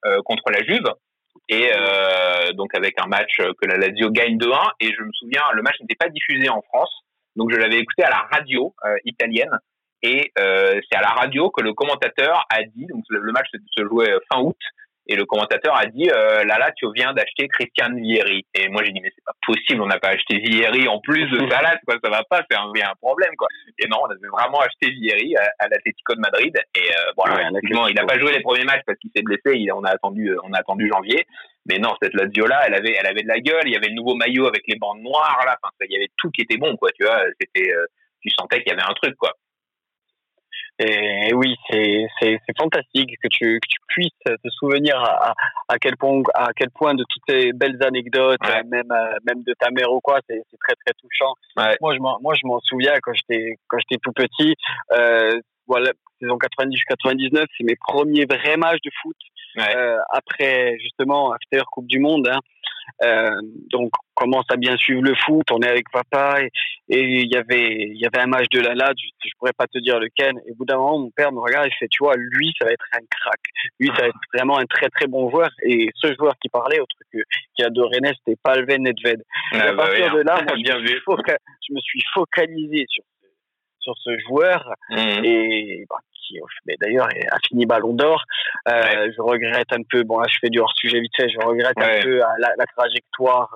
[0.04, 0.88] euh, contre la Juve
[1.48, 5.42] et euh, donc avec un match que la Lazio gagne 2-1 et je me souviens
[5.52, 6.90] le match n'était pas diffusé en France.
[7.36, 9.58] Donc je l'avais écouté à la radio euh, italienne.
[10.02, 13.84] Et euh, c'est à la radio que le commentateur a dit donc le, match se
[13.84, 14.56] jouait fin août
[15.06, 18.82] et le commentateur a dit euh, là là tu viens d'acheter Christian Vieri et moi
[18.84, 21.78] j'ai dit mais c'est pas possible on n'a pas acheté Vieri en plus de Salas
[21.86, 24.90] quoi ça va pas c'est un, un problème quoi et non on avait vraiment acheté
[24.90, 26.54] Vieri à, à l'Atlético de Madrid.
[26.74, 29.56] Et euh, bon ouais, il n'a pas joué les premiers matchs parce qu'il s'est blessé
[29.56, 31.26] il, on a attendu euh, on a attendu janvier.
[31.66, 33.88] Mais non cette Lazio là elle avait elle avait de la gueule il y avait
[33.88, 35.56] le nouveau maillot avec les bandes noires là.
[35.62, 37.20] Enfin il y avait tout qui était bon quoi tu vois.
[37.40, 37.86] C'était euh,
[38.20, 39.32] tu sentais qu'il y avait un truc quoi
[40.78, 45.34] et, oui, c'est c'est fantastique que tu que tu puisses te souvenir à,
[45.68, 49.54] à quel point à quel point de toutes ces belles anecdotes, même euh, même de
[49.58, 51.34] ta mère ou quoi, c'est très très touchant.
[51.80, 54.54] Moi je m'en moi je m'en souviens quand j'étais quand j'étais tout petit.
[54.92, 59.16] Euh, voilà, saison 90-99, c'est mes premiers vrais matchs de foot.
[59.56, 62.28] Euh, après justement after Coupe du Monde.
[62.28, 62.40] Hein.
[63.02, 63.30] Euh,
[63.70, 66.40] donc on commence à bien suivre le foot, on est avec papa
[66.88, 69.52] et il y avait il y avait un match de la LAD, je, je pourrais
[69.56, 70.34] pas te dire lequel.
[70.46, 72.66] Et au bout d'un moment, mon père me regarde et fait, tu vois, lui ça
[72.66, 73.40] va être un crack,
[73.80, 75.50] lui ça va être vraiment un très très bon joueur.
[75.62, 77.18] Et ce joueur qui parlait, autre que
[77.56, 79.22] qui adorait Rennes, c'était Palven Nedved.
[79.52, 83.04] et à bah partir de là, moi, bien je, me je, me suis focalisé sur
[83.80, 85.24] sur ce joueur mmh.
[85.24, 86.38] et bah, qui
[86.80, 88.22] d'ailleurs a fini Ballon d'Or.
[88.68, 91.38] Euh, Je regrette un peu, bon là je fais du hors sujet vite fait, je
[91.44, 93.50] regrette un peu euh, la, la trajectoire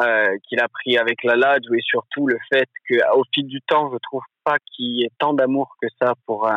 [0.00, 1.36] euh, qu'il a pris avec la
[1.74, 5.34] et surtout le fait qu'au fil du temps, je trouve pas qu'il y ait tant
[5.34, 6.50] d'amour que ça pour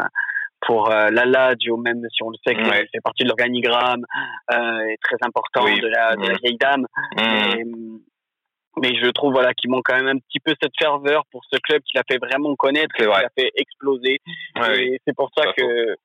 [0.62, 1.26] pour euh, la
[1.78, 4.06] même si on le sait qu'il fait partie de l'organigramme,
[4.52, 6.86] est très important de, la, de la vieille dame.
[7.18, 8.11] Mmh
[8.78, 11.58] mais je trouve voilà qu'il manque quand même un petit peu cette ferveur pour ce
[11.60, 14.20] club qui l'a fait vraiment connaître, qui l'a fait exploser.
[14.78, 15.96] et c'est pour ça que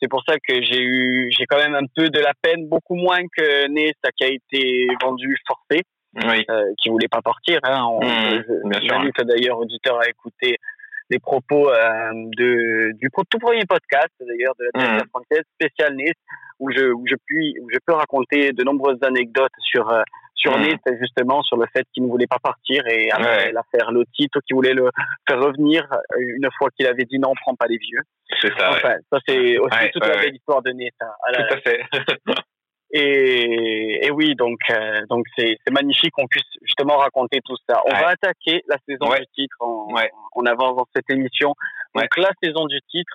[0.00, 2.94] c'est pour ça que j'ai eu j'ai quand même un peu de la peine, beaucoup
[2.94, 5.82] moins que Nesta qui a été vendu forcé,
[6.16, 6.44] oui.
[6.48, 7.60] euh, qui voulait pas partir.
[7.62, 7.84] Hein.
[7.84, 8.42] On, mmh,
[8.72, 10.56] je, d'ailleurs auditeur à écouter
[11.10, 15.08] les propos euh, de du tout premier podcast d'ailleurs de la mmh.
[15.08, 16.14] française spécial Nice
[16.60, 20.02] où je où je puis où je peux raconter de nombreuses anecdotes sur euh,
[20.40, 20.96] surné mmh.
[21.00, 24.72] justement sur le fait qu'il ne voulait pas partir et après l'affaire Lotito qui voulait
[24.72, 24.90] le
[25.28, 25.86] faire revenir
[26.18, 28.00] une fois qu'il avait dit non, prends pas les vieux.
[28.40, 28.70] C'est ça.
[28.70, 31.14] Enfin, ça c'est aussi toute la belle histoire de Neta.
[31.34, 31.80] Tout à fait.
[32.92, 37.80] Et, et, oui, donc euh, donc c'est magnifique qu'on puisse justement raconter tout ça.
[37.86, 39.94] On va attaquer la saison du titre en,
[40.32, 41.54] en, avance dans cette émission.
[41.94, 43.14] Donc la saison du titre,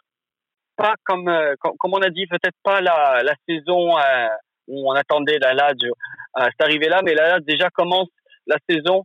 [0.77, 4.27] pas comme euh, comme, on a dit, peut-être pas la, la saison euh,
[4.67, 5.93] où on attendait la Lazio
[6.33, 8.09] à cette arrivée là, mais la Lazio déjà commence
[8.47, 9.03] la saison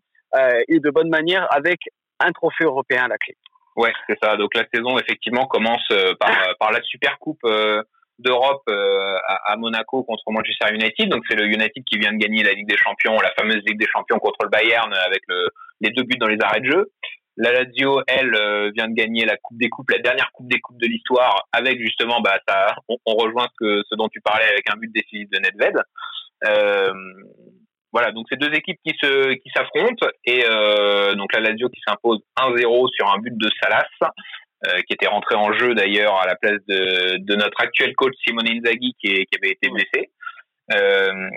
[0.68, 1.81] et de bonne manière avec
[2.20, 3.35] un trophée européen à la clé.
[3.77, 4.37] Ouais, c'est ça.
[4.37, 5.87] Donc la saison effectivement commence
[6.20, 7.42] par par la Super Coupe
[8.20, 11.09] d'Europe euh, à, Monaco contre Manchester United.
[11.09, 13.79] Donc c'est le United qui vient de gagner la Ligue des Champions, la fameuse Ligue
[13.79, 15.23] des Champions contre le Bayern avec
[15.81, 16.90] les deux buts dans les arrêts de jeu.
[17.42, 20.61] La Lazio, elle, euh, vient de gagner la Coupe des Coupes, la dernière Coupe des
[20.61, 24.44] Coupes de l'histoire, avec justement, bah, ça, on, rejoint ce, que, ce dont tu parlais
[24.44, 25.76] avec un but décisif de Nedved.
[26.44, 26.92] Euh,
[27.94, 31.81] voilà, donc c'est deux équipes qui se qui s'affrontent et euh, donc la Lazio qui
[31.87, 33.88] s'impose 1-0 sur un but de Salas
[34.87, 38.46] qui était rentré en jeu d'ailleurs à la place de, de, notre actuel coach Simone
[38.46, 40.11] Inzaghi qui, qui avait été blessé.
[40.72, 41.31] Euh,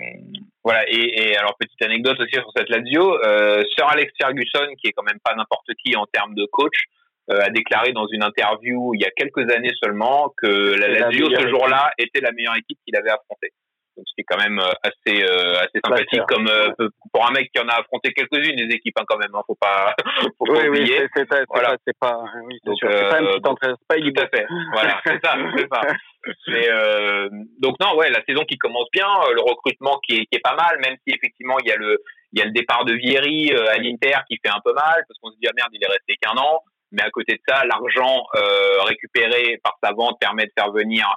[0.64, 4.88] voilà et, et, alors petite anecdote aussi sur cette Lazio, euh, Sir Alex Ferguson qui
[4.88, 6.84] est quand même pas n'importe qui en termes de coach
[7.30, 11.28] euh, a déclaré dans une interview il y a quelques années seulement que la Lazio
[11.30, 13.52] ce jour-là était la meilleure équipe qu'il avait affrontée.
[13.96, 17.60] Donc c'est quand même euh, assez euh, assez sympathique comme euh, pour un mec qui
[17.60, 19.34] en a affronté quelques-unes des équipes hein, quand même.
[19.34, 19.94] Hein, faut pas
[20.38, 21.02] faut pas oublier.
[21.02, 21.76] Oui, c'est voilà.
[21.86, 22.88] c'est pas oui, c'est sûr.
[22.90, 24.46] C'est pas une petite entrée, pas Tout à fait.
[24.72, 25.80] voilà, c'est ça, c'est ça.
[26.48, 27.28] Mais euh,
[27.60, 30.56] donc non, ouais, la saison qui commence bien, le recrutement qui est qui est pas
[30.56, 32.02] mal, même si effectivement il y a le
[32.32, 35.18] il y a le départ de Vieri à l'Inter qui fait un peu mal parce
[35.22, 36.60] qu'on se dit ah merde il est resté qu'un an.
[36.94, 41.08] Mais à côté de ça, l'argent euh, récupéré par sa vente permet de faire venir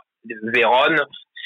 [0.44, 1.00] Vérone,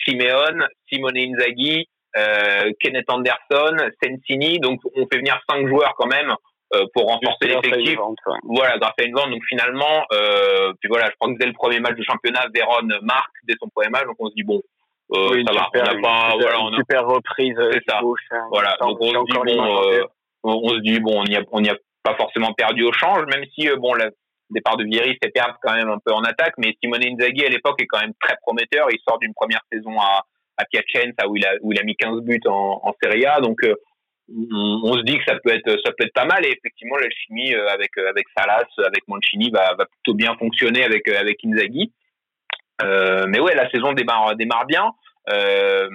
[0.06, 1.88] Simeone, Simone Inzaghi,
[2.18, 4.60] euh, Kenneth Anderson, Sensini.
[4.60, 6.34] Donc, on fait venir cinq joueurs quand même
[6.74, 7.98] euh, pour renforcer l'effectif.
[8.44, 9.30] Voilà, grâce à une vente.
[9.30, 12.88] Donc, finalement, euh, puis voilà, je crois que dès le premier match du championnat, Véron
[13.02, 14.06] marque dès son premier match.
[14.06, 14.62] Donc, on se dit bon.
[15.14, 17.56] Euh, ça va, on n'a pas, voilà, on a, super reprise.
[17.58, 18.00] C'est ça.
[18.00, 18.48] Hein.
[18.50, 20.04] voilà, donc on se dit bon, euh,
[20.44, 23.26] on, se dit bon, on n'y a, on y a pas forcément perdu au change,
[23.26, 24.10] même si bon, la,
[24.52, 27.50] départ de Vieri fait perdre quand même un peu en attaque, mais Simone Inzaghi à
[27.50, 28.88] l'époque est quand même très prometteur.
[28.92, 30.26] Il sort d'une première saison à,
[30.58, 33.40] à Piacenza où il a où il a mis 15 buts en, en Serie A,
[33.40, 33.76] donc euh,
[34.30, 37.10] on, se dit que ça peut être ça peut être pas mal et effectivement la
[37.10, 41.44] chimie euh, avec euh, avec Salas, avec Mancini va va plutôt bien fonctionner avec avec
[41.44, 41.92] Inzaghi.
[42.84, 44.92] Euh, mais ouais, la saison démarre démarre bien.
[45.30, 45.88] Euh,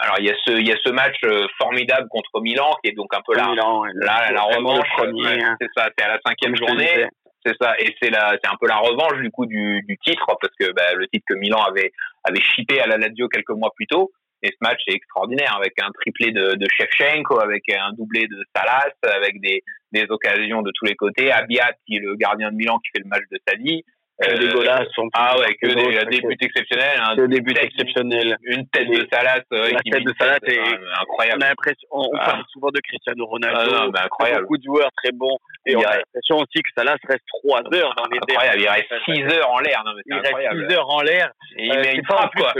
[0.00, 1.16] alors il y a ce il y a ce match
[1.58, 3.52] formidable contre Milan qui est donc un peu la
[3.94, 4.88] la, la, revanche.
[4.98, 5.56] Hein.
[5.60, 7.06] C'est ça, c'est à la cinquième journée.
[7.44, 10.26] C'est ça, et c'est la, c'est un peu la revanche du coup du, du titre
[10.40, 11.92] parce que bah, le titre que Milan avait
[12.24, 14.12] avait chippé à la Lazio quelques mois plus tôt.
[14.42, 18.44] Et ce match est extraordinaire avec un triplé de, de Shevchenko, avec un doublé de
[18.54, 21.32] Salas, avec des, des occasions de tous les côtés.
[21.32, 23.84] Abiat qui est le gardien de Milan qui fait le match de sa vie.
[24.22, 27.00] Euh, des golas sont Ah ouais, que des, des buts exceptionnels.
[27.00, 28.36] Hein, des buts exceptionnels.
[28.44, 29.42] Une tête de Salas.
[29.52, 30.60] Euh, la tête de Salas est
[31.00, 31.42] incroyable.
[31.42, 32.24] On a l'impression, on, ah.
[32.24, 33.72] parle souvent de Cristiano Ronaldo.
[33.74, 34.42] Ah, non, incroyable.
[34.42, 35.36] Beaucoup de joueurs très bons.
[35.66, 38.94] Et on a l'impression aussi que Salas reste 3 heures dans les Incroyable, il reste
[39.04, 39.82] 6 heures en l'air.
[40.06, 41.32] Il reste 6 heures en l'air.
[41.56, 42.52] Et il euh, met une frappe, quoi.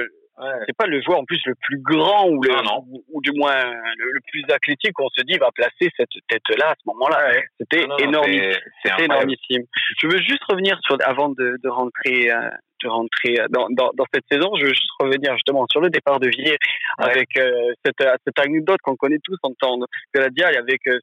[0.66, 2.50] C'est pas le joueur en plus le plus grand ou, le,
[3.12, 6.82] ou, du moins le, plus athlétique on se dit va placer cette tête-là à ce
[6.86, 7.32] moment-là.
[7.60, 8.32] C'était énorme,
[8.82, 9.62] c'était énormissime.
[9.98, 12.30] Je veux juste revenir sur avant de, de rentrer.
[12.30, 12.50] Euh,
[12.82, 15.90] de rentrer euh, dans, dans, dans, cette saison, je veux juste revenir justement sur le
[15.90, 16.58] départ de Villiers
[16.98, 20.98] avec euh, cette, cette anecdote qu'on connaît tous en temps de la diaille avec euh,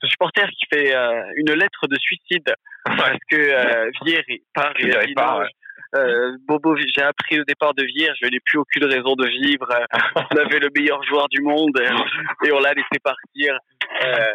[0.00, 0.94] ce supporter qui fait
[1.36, 5.46] une lettre de suicide parce que euh, Villiers part et il part,
[5.94, 9.68] euh, Bobo, j'ai appris au départ de Vierge, je n'ai plus aucune raison de vivre.
[10.16, 11.78] on avait le meilleur joueur du monde
[12.44, 13.58] et on l'a laissé partir.
[14.04, 14.34] Euh,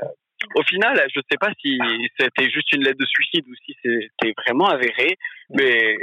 [0.56, 1.80] au final, je ne sais pas si
[2.20, 5.18] c'était juste une lettre de suicide ou si c'était vraiment avéré,
[5.50, 5.96] mais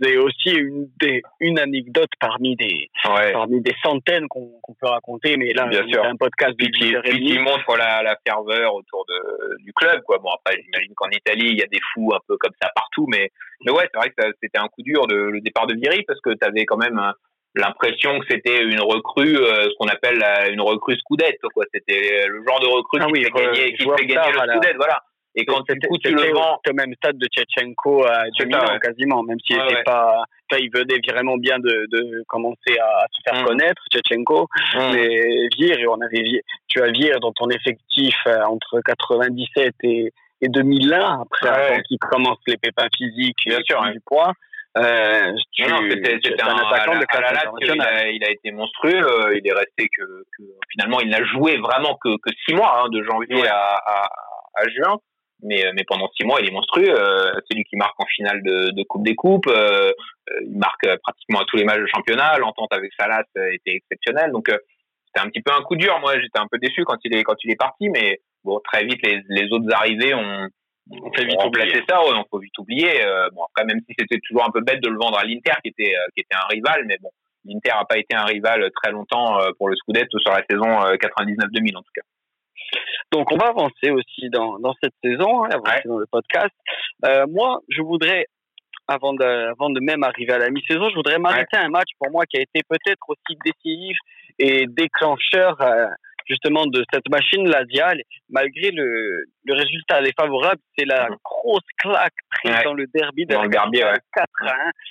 [0.00, 5.36] c'est aussi une, des, une anecdote parmi des, parmi des centaines qu'on peut raconter.
[5.36, 10.02] Mais là, c'est un podcast qui, qui, montre la, la, ferveur autour de, du club.
[10.02, 10.18] Quoi.
[10.18, 13.06] Bon, après, j'imagine qu'en Italie, il y a des fous un peu comme ça partout,
[13.08, 13.30] mais,
[13.64, 16.20] mais ouais, c'est vrai que c'était un coup dur de, le départ de Vieri parce
[16.20, 17.00] que tu avais quand même
[17.54, 21.64] l'impression que c'était une recrue, euh, ce qu'on appelle une recrue Scudetto, quoi.
[21.72, 25.02] C'était le genre de recrue ah qui, fait gagner, qui fait gagner le Scudetto, voilà.
[25.38, 29.22] Et quand du coup tu le vends, au même stade de Tchetchenko à Milan quasiment,
[29.22, 30.24] même s'il n'était pas,
[30.58, 33.46] il venait vraiment bien de, de commencer à, se faire mm.
[33.46, 34.48] connaître, Tchetchenko.
[34.74, 34.92] Mm.
[34.92, 40.48] Mais Vire, on avait tu as Vire dans ton effectif euh, entre 97 et, et
[40.48, 44.32] 2001, après qu'il commence les pépins physiques bien sûr, du poids.
[44.76, 47.44] Euh, c'était un, attaquant de classe.
[47.62, 49.02] Il a, été monstrueux.
[49.02, 50.02] Euh, il est resté que,
[50.36, 54.08] que finalement il n'a joué vraiment que, que six mois, hein, de janvier à, à,
[54.54, 54.98] à, juin.
[55.42, 56.90] Mais, mais pendant six mois, il est monstrueux.
[56.90, 59.46] Euh, c'est lui qui marque en finale de, de Coupe des Coupes.
[59.46, 59.92] Euh,
[60.42, 62.38] il marque pratiquement à tous les matchs de championnat.
[62.38, 64.32] L'entente avec Salas était exceptionnelle.
[64.32, 64.50] Donc
[65.06, 65.98] c'était un petit peu un coup dur.
[66.00, 68.84] Moi, j'étais un peu déçu quand il est quand il est parti, mais bon, très
[68.84, 70.48] vite les, les autres arrivées ont
[70.90, 73.04] on fait vite oublier ça, on faut vite oublier.
[73.04, 75.52] Euh, bon après même si c'était toujours un peu bête de le vendre à l'Inter
[75.62, 77.10] qui était euh, qui était un rival, mais bon
[77.44, 80.66] l'Inter a pas été un rival très longtemps euh, pour le Scudetto sur la saison
[80.66, 82.02] 99-2000 en tout cas.
[83.12, 86.54] Donc on va avancer aussi dans, dans cette saison, hein, avancer dans le podcast.
[87.28, 88.26] moi je voudrais
[88.90, 91.90] avant de, avant de même arriver à la mi-saison, je voudrais m'arrêter à un match
[91.98, 93.96] pour moi qui a été peut-être aussi décisif
[94.38, 95.58] et déclencheur
[96.28, 101.16] justement de cette machine Dial, malgré le, le résultat défavorable, c'est la mhm.
[101.24, 103.80] grosse claque prise dans le derby de la derby,
[104.14, 104.26] 4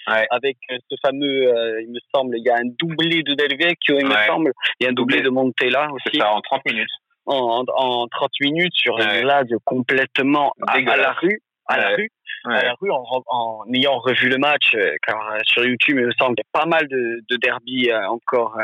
[0.07, 3.33] 1 avec euh, ce fameux, euh, il me semble, il y a un doublé de
[3.33, 6.09] Del Vecchio, il me semble, il y a un doublé, de Montella aussi.
[6.13, 6.89] C'est ça, en 30 minutes.
[7.25, 12.09] En, en, 30 minutes sur une Lazio complètement à, la rue à la rue,
[12.45, 16.05] à la rue en, en, ayant revu le match, euh, car euh, sur YouTube, il
[16.05, 18.57] me semble qu'il y a pas mal de, de derby euh, encore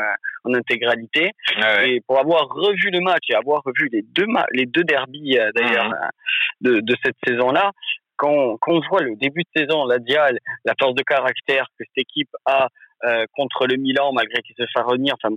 [0.44, 1.30] en intégralité.
[1.84, 5.92] Et pour avoir revu le match et avoir revu les deux les deux derbies d'ailleurs
[6.60, 7.72] de, de cette saison-là,
[8.16, 11.84] quand, quand on voit le début de saison, la Dial, la force de caractère que
[11.84, 12.68] cette équipe a
[13.36, 15.34] contre le Milan, malgré qu'il se fasse revenir, enfin,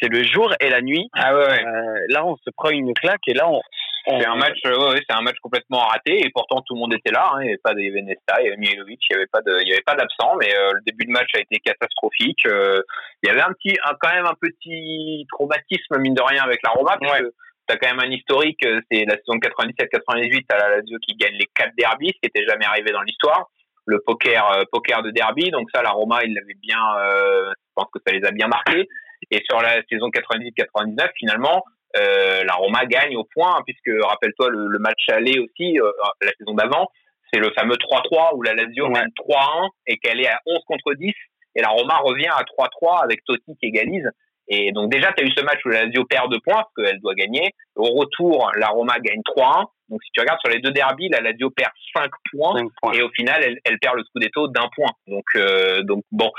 [0.00, 1.08] c'est le jour et la nuit.
[1.14, 1.64] Ah ouais,
[2.08, 3.60] là, on se prend une claque et là, on,
[4.06, 6.94] c'est un match, euh, ouais, c'est un match complètement raté et pourtant tout le monde
[6.94, 7.32] était là.
[7.32, 9.58] Hein, il n'y avait pas d'Evenesta, il y avait Mihailovic, il n'y avait pas de,
[9.62, 12.46] il y avait pas d'absent, mais euh, le début de match a été catastrophique.
[12.46, 12.82] Euh,
[13.22, 16.60] il y avait un petit, un, quand même un petit traumatisme mine de rien avec
[16.62, 17.32] la Roma, parce que
[17.66, 18.64] t'as quand même un historique.
[18.90, 22.46] C'est la saison 97-98 à la Lazio qui gagne les quatre derbys, ce qui était
[22.46, 23.50] jamais arrivé dans l'histoire.
[23.86, 28.00] Le poker, poker de derby, donc ça la Roma il l'avait bien, je pense que
[28.04, 28.88] ça les a bien marqués.
[29.30, 31.62] Et sur la saison 98-99 finalement
[31.96, 35.90] euh, la Roma gagne au point, puisque rappelle-toi le, match aller aussi, euh,
[36.22, 36.88] la saison d'avant,
[37.32, 40.94] c'est le fameux 3-3 où la Lazio mène 3-1 et qu'elle est à 11 contre
[40.94, 41.12] 10
[41.56, 44.08] et la Roma revient à 3-3 avec Totti qui égalise.
[44.48, 46.72] Et donc déjà, tu as eu ce match où la Lazio perd 2 points parce
[46.76, 47.50] qu'elle doit gagner.
[47.74, 49.64] Au retour, la Roma gagne 3-1.
[49.88, 52.60] Donc si tu regardes sur les deux derbies, la Lazio perd 5 points,
[52.92, 54.90] et au final, elle, elle perd le Scudetto d'un point.
[55.06, 56.30] Donc, euh, donc bon,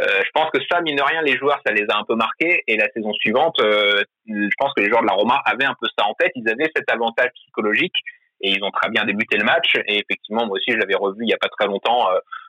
[0.00, 2.16] euh, je pense que ça, mine de rien, les joueurs, ça les a un peu
[2.16, 2.62] marqués.
[2.66, 5.76] Et la saison suivante, euh, je pense que les joueurs de la Roma avaient un
[5.80, 6.32] peu ça en tête.
[6.34, 7.94] Ils avaient cet avantage psychologique
[8.40, 9.74] et ils ont très bien débuté le match.
[9.86, 12.08] Et effectivement, moi aussi, je l'avais revu il y a pas très longtemps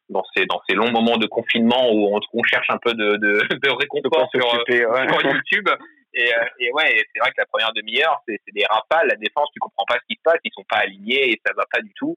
[0.09, 3.15] dans ces dans ces longs moments de confinement où on, on cherche un peu de
[3.17, 5.69] de, de réconfort sur, sur YouTube.
[6.17, 9.07] Et, euh, et ouais, c'est vrai que la première demi-heure, c'est des rafales.
[9.07, 10.39] La défense, tu comprends pas ce qui se passe.
[10.43, 12.15] Ils sont pas alignés et ça va pas du tout.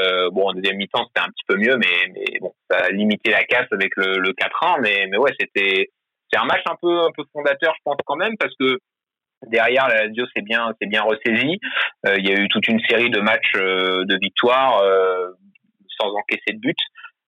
[0.00, 3.30] Euh, bon, en deuxième mi-temps, c'était un petit peu mieux, mais, bon, ça a limité
[3.30, 4.80] la casse avec le, le 4-1.
[4.80, 5.90] Mais, mais ouais, c'était
[6.32, 8.78] c'est un match un peu un peu fondateur, je pense quand même, parce que
[9.46, 11.58] derrière la Lazio c'est bien c'est bien ressaisi.
[12.06, 15.30] Euh, il y a eu toute une série de matchs euh, de victoires euh,
[16.00, 16.78] sans encaisser de but.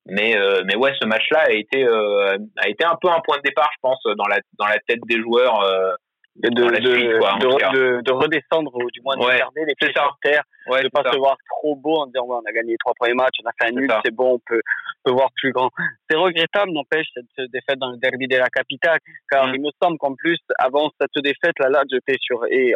[0.09, 3.37] Mais euh, mais ouais, ce match-là a été euh, a été un peu un point
[3.37, 5.63] de départ, je pense, dans la dans la tête des joueurs.
[5.63, 5.93] Euh,
[6.39, 10.85] de, de, de, de, redescendre ou du moins de regarder les pieds sur terre, ouais,
[10.85, 13.15] de pas se voir trop beau en disant ouais, on a gagné les trois premiers
[13.15, 14.61] matchs, on a fait un nul, c'est bon, on peut,
[15.03, 15.71] peut voir plus grand.
[16.09, 19.55] C'est regrettable, n'empêche, cette défaite dans le derby de la capitale, car mm.
[19.57, 22.73] il me semble qu'en plus, avant cette défaite, là, là, j'étais sur, et,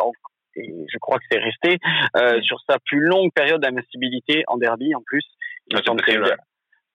[0.56, 1.78] et je crois que c'est resté,
[2.16, 2.42] euh, mm.
[2.42, 5.24] sur sa plus longue période d'invincibilité en derby, en plus.
[5.68, 6.02] Il me semble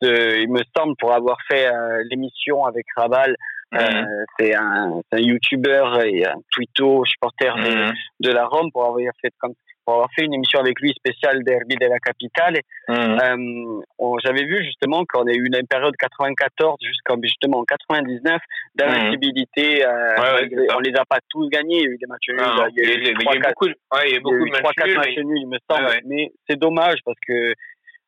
[0.02, 3.36] il me semble, pour avoir fait euh, l'émission avec Rabal,
[3.76, 4.26] euh, mhm.
[4.40, 7.94] c'est un, un YouTuber et un twitto supporter de, mhm.
[8.22, 11.44] de, la Rome pour avoir fait comme pour avoir fait une émission avec lui spéciale
[11.44, 12.60] Derby de la capitale.
[12.90, 13.82] Mhm.
[14.00, 18.42] Euh, J'avais vu justement qu'on a eu une période 94 jusqu'en justement 99
[18.76, 19.86] d'invincibilité.
[19.86, 22.72] Euh, on les a pas tous gagnés, il y a eu des matchs nuls.
[22.76, 26.02] il y a eu, ouais, a beaucoup de matchs nuls, il me semble.
[26.06, 27.54] Mais c'est dommage parce que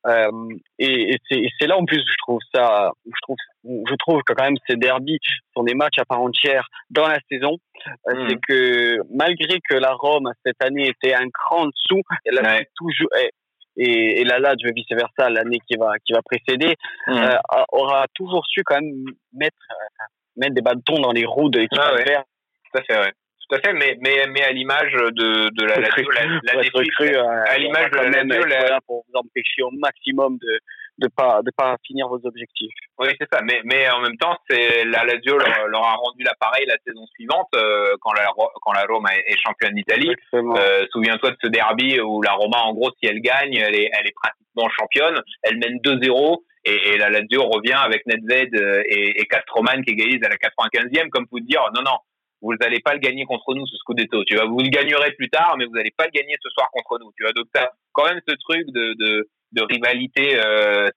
[0.07, 0.31] euh,
[0.77, 3.35] et, et c'est là en plus je trouve ça, je trouve,
[3.65, 5.19] je trouve que quand même ces derbies
[5.53, 7.57] sont des matchs à part entière dans la saison.
[8.07, 8.29] Euh, mmh.
[8.29, 12.59] C'est que malgré que la Rome cette année était un cran en dessous, elle a
[12.75, 13.09] toujours
[13.75, 16.75] et, et la Lazio vice versa l'année qui va qui va précéder
[17.07, 17.11] mmh.
[17.11, 17.37] euh,
[17.73, 19.57] aura toujours su quand même mettre
[20.37, 22.25] mettre des bâtons dans les roues de l'équipe ah, adverse.
[22.71, 23.13] Tout à fait, ouais
[23.49, 27.57] tout à fait, mais, mais, mais à l'image de, de la, la, la, la à
[27.57, 28.79] l'image de la Lazio, la...
[28.85, 30.59] pour vous empêcher au maximum de
[30.99, 32.73] de pas de pas finir vos objectifs.
[32.99, 33.41] Oui, c'est ça.
[33.43, 37.05] Mais mais en même temps, c'est la Lazio leur, leur, a rendu l'appareil la saison
[37.07, 38.27] suivante euh, quand la
[38.61, 40.13] quand la Roma est, championne d'Italie.
[40.33, 43.89] Euh, Souviens-toi de ce derby où la Roma, en gros, si elle gagne, elle est
[43.93, 45.21] elle est pratiquement championne.
[45.43, 48.53] Elle mène 2-0 et, et la Lazio revient avec Nedved
[48.85, 51.97] et, et Castroman qui égalise à la 95e, comme pour dire non non,
[52.41, 54.23] vous n'allez pas le gagner contre nous ce Scudetto.
[54.23, 56.69] Tu vois, vous le gagnerez plus tard, mais vous n'allez pas le gagner ce soir
[56.71, 57.11] contre nous.
[57.17, 60.87] Tu vois, donc t'as quand même ce truc de de, de rivalité euh,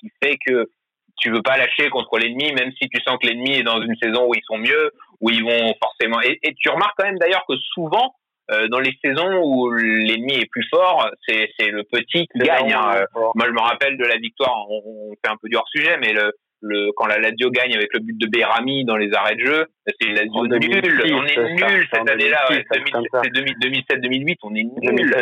[0.00, 0.70] qui fait que
[1.18, 3.96] tu veux pas lâcher contre l'ennemi, même si tu sens que l'ennemi est dans une
[3.96, 6.20] saison où ils sont mieux, où ils vont forcément.
[6.22, 8.14] Et, et tu remarques quand même d'ailleurs que souvent
[8.50, 12.72] euh, dans les saisons où l'ennemi est plus fort, c'est le petit qui gagne.
[12.72, 13.04] Hein.
[13.34, 14.70] Moi, je me rappelle de la victoire.
[14.70, 17.74] On, on fait un peu du hors sujet, mais le le, quand la Lazio gagne
[17.74, 21.02] avec le but de Berami dans les arrêts de jeu, c'est la Lazio nul.
[21.14, 22.46] On est nul cette année-là.
[22.50, 25.14] Ouais, 2007-2008, on est nul.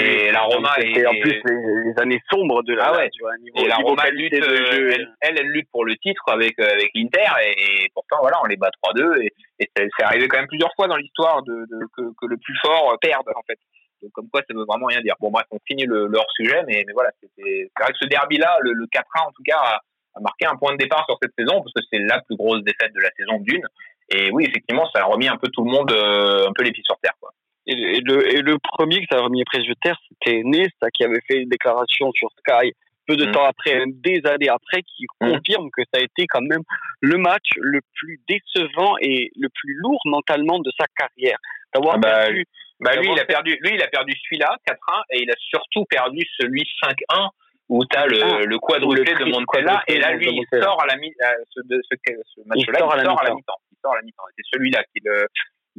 [0.00, 3.10] et la Roma est en plus les, années sombres de la ah ouais.
[3.42, 6.90] niveau, et la Roma lutte, euh, elle, elle, lutte pour le titre avec euh, avec
[6.94, 10.72] l'Inter et, pourtant voilà, on les bat 3-2 et, et c'est arrivé quand même plusieurs
[10.76, 13.58] fois dans l'histoire de, de que, que, le plus fort perde en fait.
[14.02, 15.14] Donc comme quoi ça veut vraiment rien dire.
[15.20, 18.06] Bon bref, on finit le, le hors sujet, mais, mais voilà, c'est vrai que ce
[18.06, 19.80] derby là, le, le 4-1 en tout cas
[20.18, 22.62] a marqué un point de départ sur cette saison parce que c'est la plus grosse
[22.62, 23.66] défaite de la saison d'une.
[24.10, 26.72] Et oui, effectivement, ça a remis un peu tout le monde euh, un peu les
[26.72, 27.14] pieds sur terre.
[27.20, 27.30] Quoi.
[27.66, 30.90] Et, le, et le premier que ça a remis les pieds sur terre, c'était Nesta
[30.92, 32.72] qui avait fait une déclaration sur Sky
[33.08, 33.32] peu de mmh.
[33.32, 35.32] temps après, des années après, qui mmh.
[35.32, 36.62] confirme que ça a été quand même
[37.00, 41.38] le match le plus décevant et le plus lourd mentalement de sa carrière.
[41.74, 42.44] D'avoir ah bah, perdu,
[42.80, 44.76] bah lui, il a perdu, lui, il a perdu celui-là, 4-1,
[45.10, 47.28] et il a surtout perdu celui 5-1
[47.68, 50.86] où tu as le, ah, le quadruplé de Montella, et là, lui, il sort à
[50.86, 51.12] la mi
[51.54, 53.60] ce, ce, ce match-là, il, sort à la mi-temps.
[53.70, 54.22] Il sort à la mi-temps.
[54.36, 55.26] C'est celui-là qui le,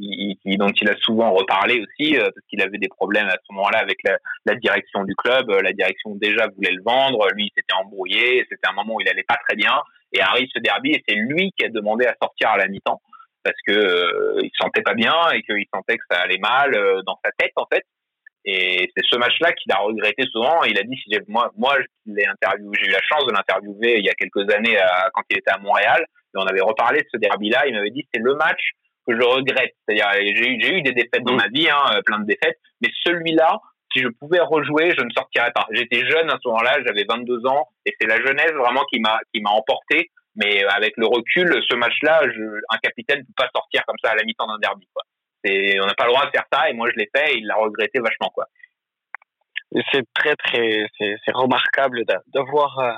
[0.00, 3.52] qui, dont il a souvent reparlé aussi, euh, parce qu'il avait des problèmes à ce
[3.52, 5.50] moment-là avec la, la, direction du club.
[5.50, 9.08] La direction déjà voulait le vendre, lui il s'était embrouillé, c'était un moment où il
[9.08, 12.14] allait pas très bien, et arrive ce derby, et c'est lui qui a demandé à
[12.20, 13.00] sortir à la mi-temps,
[13.42, 16.74] parce que euh, il se sentait pas bien, et qu'il sentait que ça allait mal
[16.74, 17.84] euh, dans sa tête en fait.
[18.44, 20.62] Et c'est ce match-là qu'il a regretté souvent.
[20.64, 21.76] Il a dit, si moi, moi,
[22.06, 25.50] j'ai eu la chance de l'interviewer il y a quelques années à, quand il était
[25.50, 26.04] à Montréal.
[26.34, 27.66] Et on avait reparlé de ce derby-là.
[27.66, 28.72] Il m'avait dit, c'est le match
[29.06, 29.74] que je regrette.
[29.86, 31.36] C'est-à-dire, j'ai eu, des défaites dans mmh.
[31.36, 32.58] ma vie, hein, plein de défaites.
[32.80, 33.58] Mais celui-là,
[33.92, 35.66] si je pouvais rejouer, je ne sortirais pas.
[35.72, 39.18] J'étais jeune à ce moment-là, j'avais 22 ans, et c'est la jeunesse vraiment qui m'a,
[39.34, 40.10] qui m'a emporté.
[40.36, 42.22] Mais avec le recul, ce match-là,
[42.70, 44.86] un capitaine ne peut pas sortir comme ça à la mi-temps d'un derby.
[44.94, 45.02] Quoi
[45.44, 47.46] on n'a pas le droit de faire ça et moi je l'ai fait et il
[47.46, 48.46] l'a regretté vachement quoi.
[49.92, 52.92] C'est très très c'est remarquable d'avoir euh,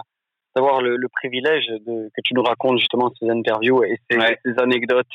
[0.57, 4.59] d'avoir le, le, privilège de, que tu nous racontes justement ces interviews et ces, ces
[4.59, 5.07] anecdotes.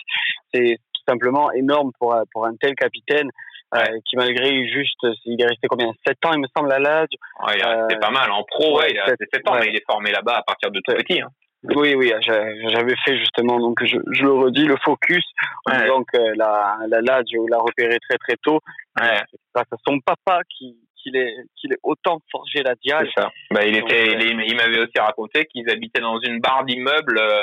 [0.53, 3.29] C'est tout simplement énorme pour pour un tel capitaine.
[3.75, 7.09] Euh, qui malgré juste, il est resté combien 7 ans, il me semble, à l'âge.
[7.45, 7.59] Ouais,
[7.89, 8.31] c'est pas mal.
[8.31, 10.79] En pro, ouais, il a 7 ans, mais il est formé là-bas à partir de
[10.79, 11.19] tout petit.
[11.19, 11.27] Hein.
[11.63, 15.26] Oui, oui, j'avais fait justement, donc je, je, le redis, le focus,
[15.65, 18.60] que la, la Lazio l'a repéré très très tôt.
[19.02, 19.22] Ouais.
[19.56, 20.78] C'est son papa qui,
[21.13, 23.10] est autant forgé la diage.
[23.15, 23.32] ça.
[23.52, 27.17] Bah, il était, euh, il, m'avait aussi raconté qu'ils habitaient dans une barre d'immeubles.
[27.17, 27.41] Euh,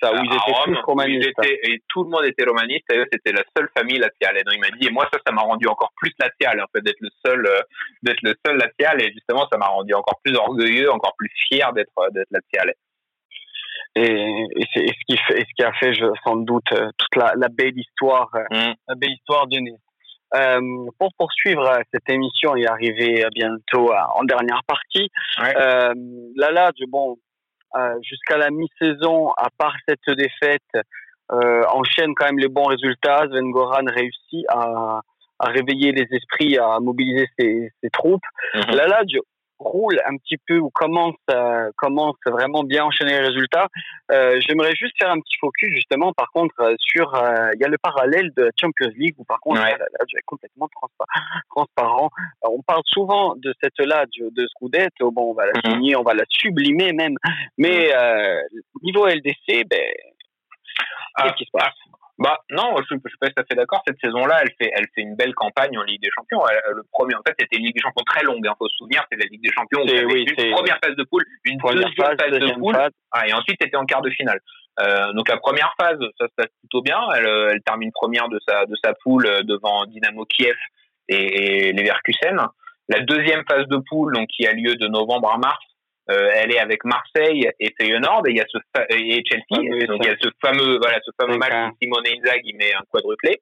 [0.00, 1.30] ça, où ils étaient Rome, tous romanistes.
[1.44, 2.90] et tout le monde était romaniste.
[2.92, 4.38] Et c'était la seule famille latiale.
[4.38, 6.66] Et donc, il m'a dit, et moi, ça, ça m'a rendu encore plus latial, en
[6.74, 7.60] fait, d'être le seul, euh,
[8.02, 9.00] d'être le seul latial.
[9.02, 12.72] Et justement, ça m'a rendu encore plus orgueilleux, encore plus fier d'être, d'être latial
[13.94, 17.16] et, et c'est ce qui fait, ce qui a fait je, sans doute euh, toute
[17.16, 18.74] la, la belle histoire, euh, mm.
[18.88, 19.80] la belle histoire de Nice.
[20.34, 20.60] Euh,
[20.98, 25.10] pour poursuivre euh, cette émission et arriver bientôt en dernière partie,
[25.42, 25.54] ouais.
[25.56, 25.92] euh,
[26.88, 27.16] bon,
[27.76, 30.72] euh, jusqu'à la mi-saison, à part cette défaite,
[31.28, 33.24] enchaîne quand même les bons résultats.
[33.30, 35.00] Sven Goran réussit à,
[35.38, 38.28] à réveiller les esprits, à mobiliser ses, ses troupes.
[38.54, 38.76] Mm -hmm.
[39.62, 43.68] Roule un petit peu ou commence euh, commence vraiment bien enchaîner les résultats.
[44.10, 47.64] Euh, J'aimerais juste faire un petit focus justement par contre euh, sur euh, il y
[47.64, 49.70] a le parallèle de la Champions League où par contre ouais.
[49.70, 50.68] là, là, complètement
[51.50, 52.10] transparent.
[52.42, 55.96] on parle souvent de cette là de, de Scudetto, bon on va la mhm.
[55.96, 57.16] on va la sublimer même,
[57.58, 57.94] mais mhm.
[57.96, 58.40] euh,
[58.82, 59.80] niveau LDC, ben
[61.16, 61.81] qu'est-ce ah, qui se passe?
[62.22, 63.82] Bah non, je, je suis pas tout à fait d'accord.
[63.84, 66.40] Cette saison-là, elle fait, elle fait une belle campagne en Ligue des Champions.
[66.70, 68.40] le premier, en fait, c'était une Ligue des Champions très longue.
[68.44, 69.80] Il hein, faut se souvenir, c'est la Ligue des Champions.
[69.82, 72.76] Oui, une première phase de poule, une deuxième phase, phase de poule,
[73.10, 74.38] ah, et ensuite c'était en quart de finale.
[74.80, 77.00] Euh, donc la première phase, ça se passe plutôt bien.
[77.16, 80.56] Elle, elle termine première de sa de sa poule euh, devant Dynamo Kiev
[81.08, 82.38] et, et Leverkusen.
[82.88, 85.64] La deuxième phase de poule, donc qui a lieu de novembre à mars,
[86.10, 88.58] euh, elle est avec Marseille et Feyenoord et il y a ce
[88.90, 92.04] et Chelsea ah, donc il y a ce fameux voilà ce fameux match où Simone
[92.06, 93.40] Inzaghi met un quadruplé.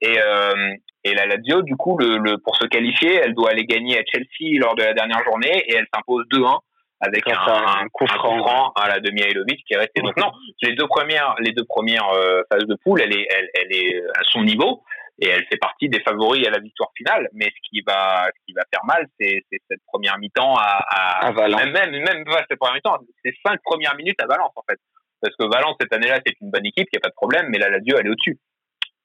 [0.00, 3.64] Et euh, et la Lazio du coup le, le, pour se qualifier elle doit aller
[3.64, 6.58] gagner à Chelsea lors de la dernière journée et elle s'impose 2-1
[7.00, 10.32] avec un, un, un, coup franc à la demi Ailovic qui est resté donc non
[10.62, 14.02] les deux premières les deux premières euh, phases de poule elle est elle, elle est
[14.16, 14.82] à son niveau
[15.20, 17.28] et elle fait partie des favoris à la victoire finale.
[17.34, 21.32] Mais ce qui va, ce qui va faire mal, c'est cette première mi-temps à, à,
[21.32, 21.62] Valence.
[21.62, 24.78] Même, même, même pas cette première mi-temps, c'est cinq premières minutes à Valence en fait.
[25.20, 27.48] Parce que Valence cette année-là, c'est une bonne équipe, il n'y a pas de problème,
[27.50, 28.38] mais la Lazio elle est au-dessus.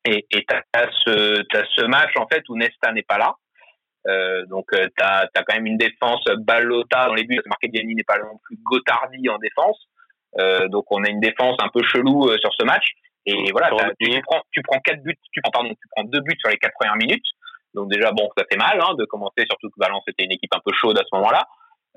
[0.05, 3.35] Et et t'as as ce as ce match en fait où Nesta n'est pas là.
[4.07, 7.41] Euh, donc euh, t'as as quand même une défense Balota dans les buts.
[7.45, 9.89] Marquezini n'est pas non plus Gotardi en défense.
[10.39, 12.85] Euh, donc on a une défense un peu chelou euh, sur ce match.
[13.25, 13.69] Et voilà,
[13.99, 16.57] tu, prends, tu prends quatre buts, tu prends pardon, tu prends deux buts sur les
[16.57, 17.25] quatre premières minutes.
[17.73, 20.53] Donc déjà bon, ça fait mal hein, de commencer, surtout que Valence était une équipe
[20.55, 21.47] un peu chaude à ce moment-là.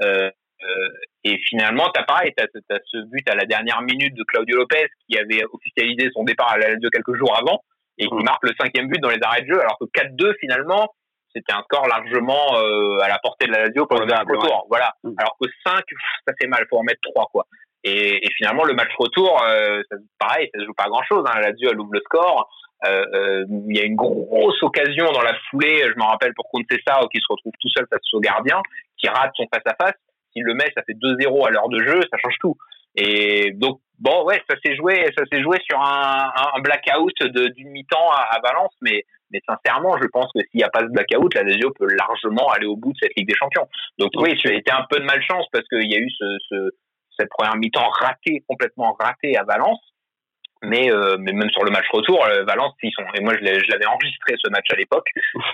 [0.02, 0.30] Euh,
[0.64, 0.88] euh,
[1.24, 4.88] et finalement, t'as pareil, t'as as ce but à la dernière minute de Claudio Lopez
[5.06, 7.62] qui avait officialisé son départ à la de quelques jours avant
[7.98, 8.24] et qui mmh.
[8.24, 10.88] marque le cinquième but dans les arrêts de jeu, alors que 4-2 finalement,
[11.34, 14.66] c'était un score largement euh, à la portée de la Lazio pour le retour.
[14.68, 14.94] Voilà.
[15.04, 15.14] Mmh.
[15.18, 15.82] Alors que 5,
[16.26, 17.46] ça fait mal, faut en mettre 3 quoi.
[17.84, 21.24] Et, et, finalement, le match retour, euh, ça, pareil, ça se joue pas grand chose.
[21.26, 21.40] Hein.
[21.40, 22.48] La Lazio elle ouvre le score.
[22.86, 25.82] Euh, euh, il y a une grosse occasion dans la foulée.
[25.84, 26.46] Je m'en rappelle pour
[26.86, 28.60] ça qui se retrouve tout seul face au gardien,
[28.96, 29.96] qui rate son face à face.
[30.32, 32.56] S'il le met, ça fait 2-0 à l'heure de jeu, ça change tout.
[32.94, 37.70] Et donc bon, ouais, ça s'est joué, ça s'est joué sur un, un blackout d'une
[37.70, 40.86] mi-temps à, à Valence, mais mais sincèrement, je pense que s'il n'y a pas ce
[40.86, 43.68] blackout, la Lazio peut largement aller au bout de cette Ligue des Champions.
[43.98, 46.70] Donc oui, été un peu de malchance parce qu'il y a eu ce, ce,
[47.18, 49.80] cette première mi-temps ratée, complètement ratée à Valence.
[50.62, 53.44] Mais, euh, mais même sur le match retour, euh, Valence, ils sont, et moi je
[53.44, 55.08] l'avais enregistré ce match à l'époque,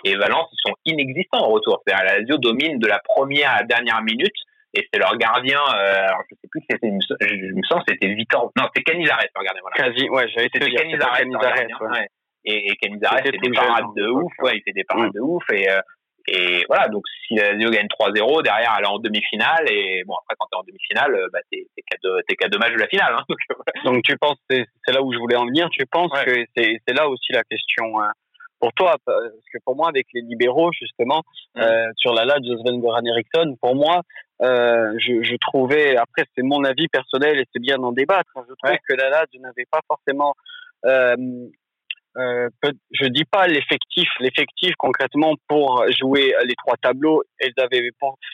[0.05, 1.83] et Valence, ils sont inexistants au retour.
[1.85, 4.33] C'est-à-dire la Lazio domine de la première à la dernière minute,
[4.73, 8.51] et c'est leur gardien, euh, alors je sais plus, c'était, je me sens c'était Victor,
[8.57, 9.77] non, c'était Canizares, regardez, voilà.
[9.77, 12.09] Quasi, ouais, j'avais été Canizares, ouais
[12.47, 15.43] et, et Canizares fait des parades de ouf, ouais, il fait des parades de ouf
[15.51, 15.81] et euh,
[16.27, 20.15] et voilà, donc si la Lazio gagne 3-0, derrière elle est en demi-finale et bon
[20.15, 22.81] après quand t'es en demi-finale, euh, bah t'es qu'à deux t'es qu'à deux matchs de
[22.81, 23.15] la finale.
[23.15, 23.25] Hein,
[23.85, 25.69] donc, tu penses c'est là où je voulais en venir.
[25.71, 28.13] Tu penses que c'est là aussi la question hein,
[28.59, 31.23] pour toi parce que pour moi avec les libéraux justement
[31.57, 31.61] mm.
[31.61, 34.01] euh, sur la de Sven Goran Eriksson, pour moi
[34.43, 38.31] euh, je, je trouvais après c'est mon avis personnel et c'est bien d'en débattre.
[38.37, 40.35] Hein, je trouve que la LAD n'avait pas forcément
[40.87, 41.17] euh,
[42.17, 42.49] euh,
[42.93, 47.91] je dis pas l'effectif, l'effectif concrètement pour jouer les trois tableaux, elles avaient,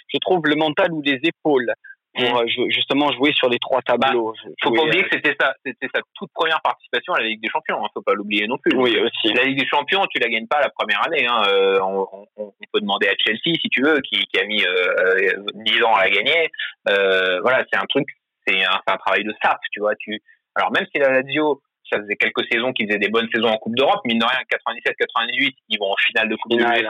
[0.09, 1.73] je trouve le mental ou les épaules
[2.15, 2.37] pour mm.
[2.37, 4.33] euh, justement jouer sur les trois tableaux.
[4.33, 7.43] Bah, faut pas oublier que c'était ça, c'était sa toute première participation à la Ligue
[7.43, 7.85] des Champions.
[7.85, 8.77] Hein, faut pas l'oublier non plus.
[8.77, 9.33] Oui aussi.
[9.35, 11.27] La Ligue des Champions, tu la gagnes pas la première année.
[11.27, 11.43] Hein.
[11.49, 15.43] Euh, on, on, peut demander à Chelsea si tu veux, qui, qui a mis euh,
[15.55, 16.51] 10 ans à la gagner.
[16.89, 18.07] Euh, voilà, c'est un truc,
[18.47, 19.97] c'est un, un, travail de staff, tu vois.
[19.97, 20.23] Tu,
[20.55, 21.61] alors même si la Lazio
[21.91, 24.01] ça faisait quelques saisons qu'ils faisaient des bonnes saisons en Coupe d'Europe.
[24.05, 26.87] Mine de rien, 97-98, ils vont en finale de Coupe finale, de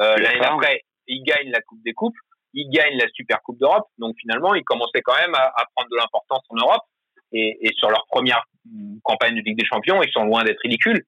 [0.00, 2.16] Euh, L'année d'après, ils gagnent la Coupe des Coupes,
[2.54, 3.86] ils gagnent la Super Coupe d'Europe.
[3.98, 6.82] Donc finalement, ils commençaient quand même à, à prendre de l'importance en Europe.
[7.32, 8.42] Et, et, sur leur première
[9.04, 11.04] campagne de Ligue des Champions, ils sont loin d'être ridicules.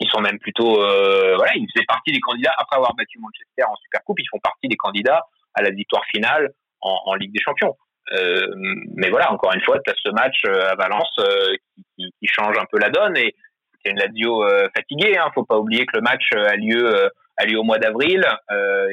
[0.00, 2.52] Ils sont même plutôt, euh, voilà, ils faisaient partie des candidats.
[2.58, 5.22] Après avoir battu Manchester en Super Coupe, ils font partie des candidats
[5.54, 6.50] à la victoire finale
[6.82, 7.74] en, en Ligue des Champions.
[8.12, 8.46] Euh,
[8.94, 12.26] mais voilà, encore une fois, tu as ce match euh, à Valence euh, qui, qui,
[12.26, 13.34] change un peu la donne et
[13.82, 14.44] c'est une Lazio
[14.74, 15.16] fatiguée.
[15.18, 15.30] Hein.
[15.34, 18.26] Faut pas oublier que le match a lieu a lieu au mois d'avril.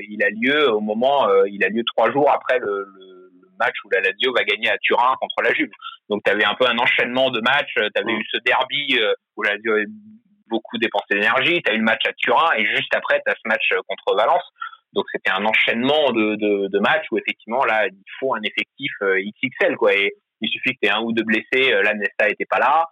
[0.10, 3.90] il a lieu au moment, il a lieu trois jours après le, le, match où
[3.92, 5.70] la Lazio va gagner à Turin contre la Juve.
[6.10, 7.74] Donc tu avais un peu un enchaînement de matchs.
[7.76, 9.00] Tu avais eu ce derby
[9.36, 9.86] où la Lazio avait
[10.48, 11.62] beaucoup dépensé d'énergie.
[11.64, 14.16] Tu as eu le match à Turin et juste après tu as ce match contre
[14.16, 14.44] Valence.
[14.94, 18.92] Donc c'était un enchaînement de, de, de, matchs où effectivement là il faut un effectif
[19.02, 19.94] euh, XXL quoi.
[19.94, 21.74] Et il suffit que tu aies un ou deux blessés.
[21.74, 22.86] Euh, là Nesta était pas là.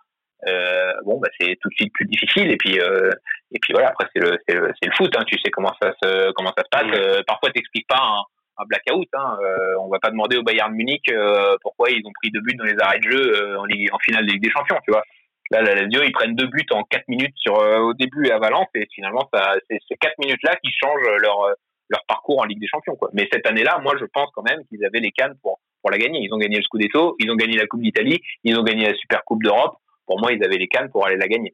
[0.47, 3.12] Euh, bon bah c'est tout de suite plus difficile et puis euh,
[3.52, 5.93] et puis voilà après c'est le c'est le, le, foot hein, tu sais comment ça
[6.02, 8.24] se comment ça se passe euh, parfois t'expliques pas un,
[8.58, 11.14] un blackout hein, euh, on va pas demander au Bayern Munich
[11.62, 14.32] pourquoi ils ont pris deux buts dans les arrêts de jeu en, en finale de
[14.32, 15.04] Ligue des Champions tu vois
[15.52, 18.70] là la Lazio ils prennent deux buts en quatre minutes sur au début à Valence
[18.74, 21.54] et finalement ça c'est ces quatre minutes là qui changent leur
[21.92, 22.96] leur parcours en Ligue des Champions.
[22.96, 23.10] Quoi.
[23.14, 25.98] Mais cette année-là, moi, je pense quand même qu'ils avaient les cannes pour, pour la
[25.98, 26.20] gagner.
[26.22, 28.96] Ils ont gagné le Scudetto, ils ont gagné la Coupe d'Italie, ils ont gagné la
[28.96, 29.76] Super Coupe d'Europe.
[30.08, 31.54] Pour moi, ils avaient les cannes pour aller la gagner.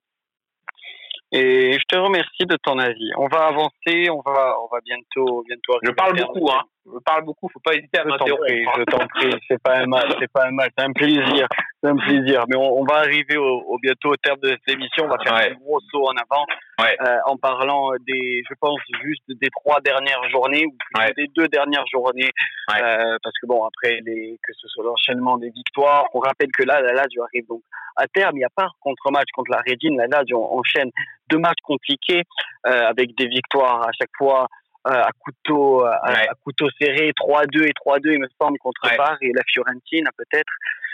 [1.34, 3.12] Et je te remercie de ton avis.
[3.18, 5.78] On va avancer, on va, on va bientôt, bientôt.
[5.84, 6.64] Je parle beaucoup, hein.
[6.86, 7.50] Je parle beaucoup.
[7.50, 8.46] Faut pas hésiter à m'interrompre.
[8.48, 11.48] Je t'en prie, c'est pas un mal, c'est pas un mal, c'est un plaisir,
[11.82, 12.46] c'est un plaisir.
[12.48, 15.06] Mais on, on va arriver au, au, bientôt au terme de cette émission.
[15.06, 16.46] On va faire un gros saut en avant,
[16.80, 16.98] ouais.
[17.02, 21.14] euh, en parlant des, je pense juste des trois dernières journées ou ouais.
[21.16, 22.32] des deux dernières journées,
[22.72, 26.06] euh, parce que bon après les, que ce soit l'enchaînement des victoires.
[26.14, 27.62] On rappelle que là, la Lazio arrive donc
[27.96, 28.36] à terme.
[28.36, 29.98] Il n'y a pas contre-match contre la Reggine.
[29.98, 30.90] La Lazio enchaîne
[31.30, 32.24] deux matchs compliqués
[32.66, 34.48] euh, avec des victoires à chaque fois
[34.88, 38.82] euh, à couteau à, couteau serré 3-2 et 3-2 il me semble contre.
[38.98, 40.52] Bar et la Fiorentina peut-être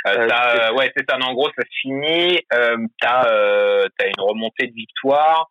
[0.07, 1.17] euh, euh, ouais c'est ça.
[1.17, 2.39] En gros ça se finit.
[2.53, 5.49] Euh, t'as euh, as une remontée de victoire.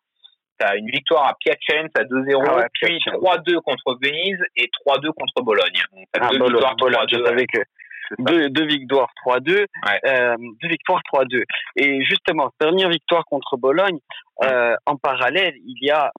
[0.59, 5.11] Tu as une victoire à Piacenza à 2-0, ah puis 3-2 contre Venise et 3-2
[5.13, 5.81] contre Bologne.
[5.91, 7.59] Donc, ah, deux, victoires, Bologne, je savais que
[8.19, 9.65] deux, deux, victoires 3-2,
[10.05, 11.43] euh, deux victoires 3-2.
[11.77, 13.97] Et justement, dernière victoire contre Bologne,
[14.43, 16.11] euh, en parallèle, il y a,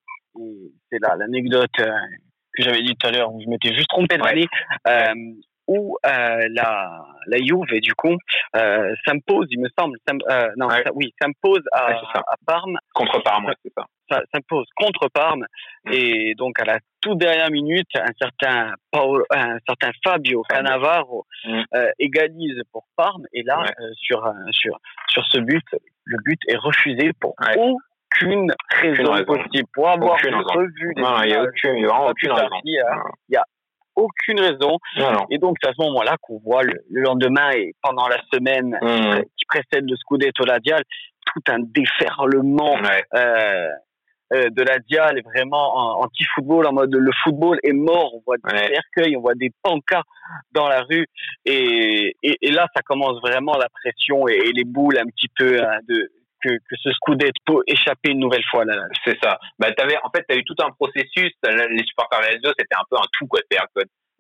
[0.91, 1.91] c'est là l'anecdote euh,
[2.57, 5.15] que j'avais dit tout à l'heure, où je m'étais juste trompé euh,
[5.67, 8.17] où euh, la, la Juve, du coup,
[8.57, 9.97] euh, s'impose, il me semble,
[10.31, 12.79] euh, non, oui, s'impose à, à, Parme.
[12.93, 13.87] Contre Parme, c'est ça.
[14.11, 15.47] ça s'impose contre Parme.
[15.85, 15.93] Mm.
[15.93, 21.63] Et donc, à la toute dernière minute, un certain, Paolo, un certain Fabio Cannavaro mm.
[21.75, 23.25] euh, égalise pour Parme.
[23.33, 25.65] Et là, euh, sur, sur, sur ce but,
[26.05, 29.69] le but est refusé pour aucune raison, possible.
[29.73, 32.61] Pour avoir revu il n'y a aucune, aucune raison.
[32.65, 32.75] Il
[33.31, 33.45] y a
[33.97, 34.79] aucune raison.
[35.31, 39.23] Et donc, c'est à ce moment-là qu'on voit le, lendemain et pendant la semaine mmh.
[39.37, 40.83] qui précède le Scudetto La Dial,
[41.27, 42.77] tout un déferlement
[43.15, 43.69] euh,
[44.33, 48.15] euh, de la Dial, vraiment anti-football, en mode le football est mort.
[48.15, 50.07] On voit des cercueils, on voit des pancartes
[50.53, 51.07] dans la rue.
[51.45, 55.79] Et, et, là, ça commence vraiment la pression et, les boules un petit peu hein,
[55.89, 56.11] de
[56.45, 58.83] que, que ce Scudetto échappé une nouvelle fois là.
[59.05, 59.39] C'est ça.
[59.59, 61.33] Bah avais, en fait, tu as eu tout un processus.
[61.43, 63.41] Les supporters de la c'était un peu un tout quoi.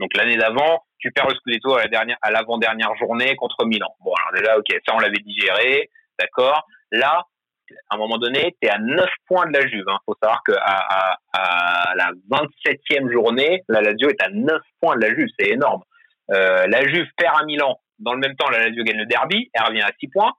[0.00, 3.94] Donc l'année d'avant, tu perds le Scudetto à la dernière, à l'avant-dernière journée contre Milan.
[4.04, 6.66] Bon, alors déjà, ok, ça on l'avait digéré, d'accord.
[6.90, 7.22] Là,
[7.90, 9.84] à un moment donné, tu es à 9 points de la Juve.
[9.86, 9.98] Il hein.
[10.04, 10.56] faut savoir qu'à
[11.32, 15.28] à la 27e journée, la Lazio est à 9 points de la Juve.
[15.38, 15.82] C'est énorme.
[16.32, 17.78] Euh, la Juve perd à Milan.
[17.98, 19.50] Dans le même temps, la Lazio gagne le derby.
[19.52, 20.32] Elle revient à 6 points.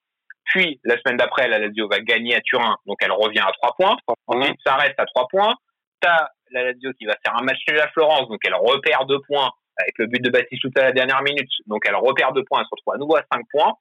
[0.45, 3.75] Puis, la semaine d'après, la Lazio va gagner à Turin, donc elle revient à 3
[3.77, 3.97] points.
[4.27, 5.55] Ensuite, ça reste à 3 points.
[6.01, 9.19] T'as la Lazio qui va faire un match nul à Florence, donc elle repère 2
[9.27, 11.49] points avec le but de Battistuta à la dernière minute.
[11.65, 13.73] Donc elle repère 2 points, elle se retrouve à nouveau à 5 points.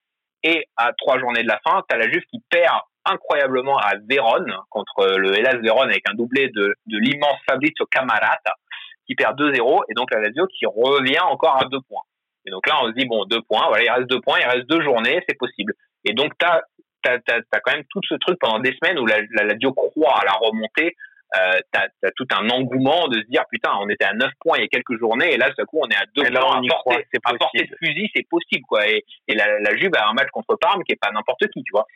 [0.43, 4.55] Et à 3 journées de la fin, t'as la Juve qui perd incroyablement à Vérone,
[4.71, 8.55] contre le Hellas Vérone avec un doublé de, de l'immense Fabrizio Camarata,
[9.07, 9.85] qui perd 2-0.
[9.89, 12.03] Et donc la Lazio qui revient encore à 2 points.
[12.47, 14.47] Et donc là, on se dit, bon, 2 points, voilà, il reste 2 points, il
[14.47, 15.73] reste 2 journées, c'est possible.
[16.05, 16.63] Et donc, tu as,
[17.05, 20.33] quand même tout ce truc pendant des semaines où la, la, la croit à la
[20.33, 20.97] remontée.
[21.37, 24.59] Euh, tu as, tout un engouement de se dire, putain, on était à 9 points
[24.59, 26.59] il y a quelques journées, et là, tout à coup, on est à 2 points.
[26.59, 28.89] À portée, à portée de fusil, c'est possible, quoi.
[28.89, 31.65] Et, et la, la, Juve a un match contre Parme qui est pas n'importe qui,
[31.65, 31.87] tu vois.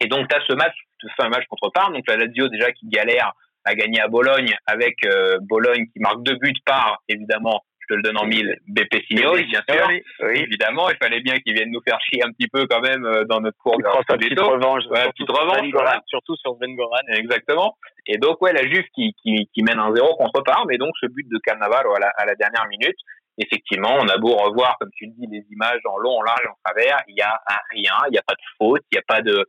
[0.00, 2.48] Et donc, tu as ce match, tu fais un match contre Parme, donc la Lazio,
[2.48, 3.32] déjà, qui galère
[3.64, 8.02] à gagner à Bologne, avec euh, Bologne qui marque deux buts par, évidemment, te le
[8.02, 8.56] donne en mille.
[8.68, 9.86] BP Signori, bien sûr.
[9.88, 13.04] Oui, Évidemment, il fallait bien qu'ils viennent nous faire chier un petit peu quand même
[13.04, 14.84] euh, dans notre cours de petite revanche.
[14.90, 15.66] Ouais, petite revanche.
[16.06, 17.02] Surtout sur Sven Goran.
[17.08, 17.76] Exactement.
[18.06, 20.92] Et donc, ouais, la Juve qui, qui, qui mène un zéro contre part, mais donc
[21.00, 22.96] ce but de Cannavaro à la, à la dernière minute,
[23.38, 26.46] effectivement, on a beau revoir, comme tu le dis, les images en long, en large,
[26.46, 27.38] en travers, il y a
[27.70, 29.46] rien, il n'y a pas de faute, il n'y a pas de,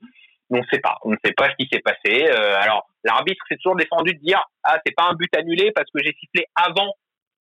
[0.51, 2.27] on ne sait pas, on ne sait pas ce qui s'est passé.
[2.27, 5.89] Euh, alors, l'arbitre s'est toujours défendu de dire, ah, c'est pas un but annulé parce
[5.91, 6.93] que j'ai sifflé avant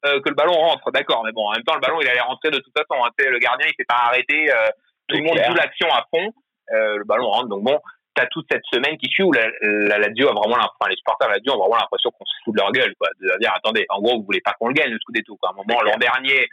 [0.06, 2.20] euh, que le ballon rentre, d'accord, mais bon, en même temps, le ballon, il allait
[2.20, 3.02] rentrer de toute façon.
[3.04, 4.50] Hein, le gardien, il s'est pas arrêté.
[4.50, 4.68] Euh,
[5.08, 6.32] tout le monde joue l'action à fond.
[6.72, 7.48] Euh, le ballon rentre.
[7.48, 7.78] Donc bon,
[8.14, 11.28] t'as toute cette semaine qui suit où la, la Lazio a vraiment, enfin, les supporters
[11.28, 13.08] de la Lazio ont vraiment l'impression qu'on se fout de leur gueule, quoi.
[13.20, 15.50] De dire, attendez, en gros, vous voulez pas qu'on le gagne, le Scudetto, quoi.
[15.50, 16.48] À un moment, l'an dernier,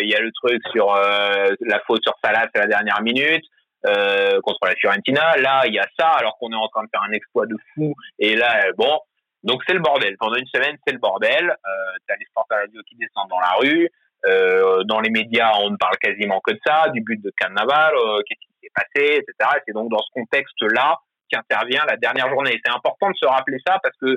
[0.00, 3.44] il y a le truc sur la faute sur Salah, c'est la dernière minute.
[4.42, 5.36] contre la Fiorentina.
[5.36, 7.56] Là, il y a ça, alors qu'on est en train de faire un exploit de
[7.74, 7.94] fou.
[8.18, 8.98] Et là, bon,
[9.42, 10.16] donc c'est le bordel.
[10.18, 11.50] Pendant une semaine, c'est le bordel.
[11.50, 13.88] Euh, t'as les sports radio qui descendent dans la rue.
[14.26, 17.94] Euh, dans les médias, on ne parle quasiment que de ça, du but de Carnaval,
[17.94, 19.56] euh, qu'est-ce qui s'est passé, etc.
[19.56, 20.98] Et c'est donc dans ce contexte-là
[21.30, 22.60] qu'intervient la dernière journée.
[22.62, 24.16] C'est important de se rappeler ça parce que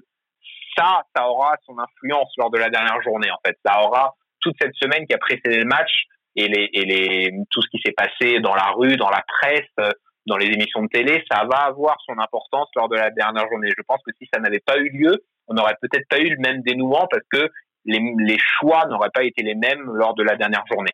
[0.76, 3.32] ça, ça aura son influence lors de la dernière journée.
[3.32, 5.92] En fait, ça aura toute cette semaine qui a précédé le match
[6.36, 9.94] et les, et les tout ce qui s'est passé dans la rue, dans la presse,
[10.26, 13.70] dans les émissions de télé, ça va avoir son importance lors de la dernière journée.
[13.76, 16.40] Je pense que si ça n'avait pas eu lieu, on n'aurait peut-être pas eu le
[16.40, 17.50] même dénouement parce que
[17.86, 20.92] les, les choix n'auraient pas été les mêmes lors de la dernière journée.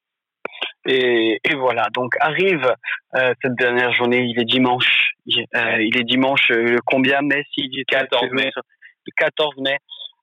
[0.85, 2.73] Et, et voilà, donc arrive
[3.15, 5.11] euh, cette dernière journée, il est dimanche.
[5.27, 8.49] Euh, il est dimanche, euh, combien mai si 14 mai.
[8.55, 9.77] Le 14 mai.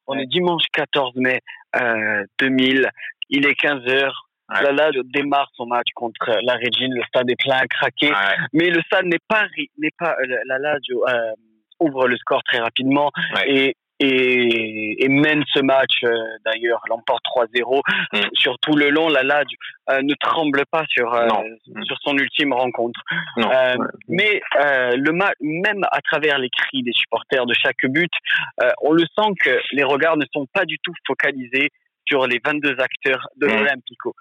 [0.07, 1.40] On est dimanche 14 mai
[2.38, 2.88] 2000.
[3.30, 4.26] Il est 15 heures.
[4.49, 6.94] Là, là, démarre son match contre la Régine.
[6.94, 8.12] Le stade est plein à craquer.
[8.53, 9.47] Mais le stade n'est pas,
[9.78, 11.32] n'est pas, euh, euh,
[11.80, 13.11] ouvre le score très rapidement
[13.47, 16.11] et, et, et, mène ce match euh,
[16.44, 17.80] d'ailleurs, l'emporte 3-0.
[18.12, 18.20] Mm.
[18.34, 21.82] Sur tout le long, la Lazio ne tremble pas sur, mm.
[21.84, 23.01] sur son ultime rencontre.
[24.09, 28.12] Mais le match, même à travers les cris des supporters de chaque but,
[28.80, 31.70] on le sent que les regards ne sont pas du tout focalisés
[32.07, 33.50] sur les 22 acteurs de mmh.
[33.50, 34.14] l'Olympico.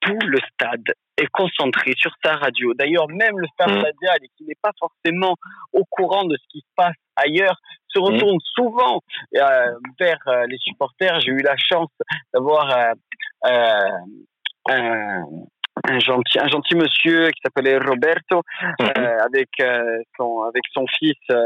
[0.00, 2.72] Tout le stade est concentré sur sa radio.
[2.74, 4.26] D'ailleurs, même le stade mmh.
[4.36, 5.36] qui n'est pas forcément
[5.72, 7.56] au courant de ce qui se passe ailleurs
[7.88, 8.02] se mmh.
[8.02, 9.00] retourne souvent
[9.36, 11.20] euh, vers euh, les supporters.
[11.20, 11.90] J'ai eu la chance
[12.32, 12.94] d'avoir
[13.44, 15.24] un,
[15.88, 18.88] un gentil, un gentil monsieur qui s'appelait Roberto, mhm.
[18.98, 21.36] euh, avec euh, son avec son fils euh,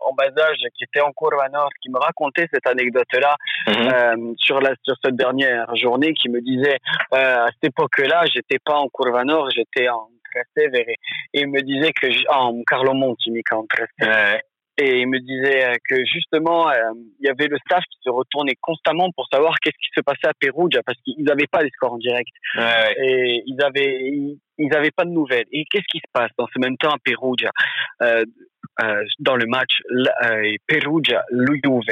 [0.00, 1.12] en bas âge qui était en
[1.52, 3.36] Nord, qui me racontait cette anecdote-là
[3.66, 4.34] mhm.
[4.38, 6.78] sur la sur cette dernière journée, qui me disait
[7.12, 8.88] à cette époque-là, j'étais pas en
[9.24, 10.96] Nord, j'étais en Trastevere et,
[11.32, 14.40] il me disait que en Carlo Montimica en Trastevere.
[14.80, 16.74] Et il me disait euh, que justement, euh,
[17.20, 20.28] il y avait le staff qui se retournait constamment pour savoir qu'est-ce qui se passait
[20.28, 22.30] à Perugia parce qu'ils n'avaient pas les scores en direct.
[22.54, 22.94] Ouais.
[23.04, 24.12] Et ils avaient,
[24.58, 25.46] ils n'avaient pas de nouvelles.
[25.50, 27.50] Et qu'est-ce qui se passe dans ce même temps à Perugia
[28.02, 28.24] euh,
[28.82, 29.80] euh, dans le match
[30.68, 31.82] Perugia Juve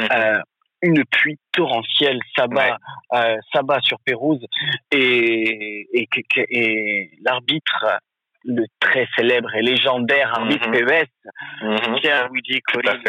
[0.00, 0.40] euh,
[0.82, 2.76] une pluie torrentielle s'abat
[3.12, 3.38] ouais.
[3.52, 4.44] s'abat sur Pérouse
[4.92, 6.08] et, et,
[6.50, 7.98] et l'arbitre
[8.44, 11.06] le très célèbre et légendaire arbitre mm -hmm.
[11.06, 13.00] PES, Pierre-Luigi Collin,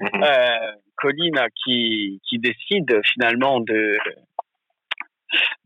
[0.00, 0.22] mhm.
[0.22, 3.98] euh, Colline qui, qui décide finalement de,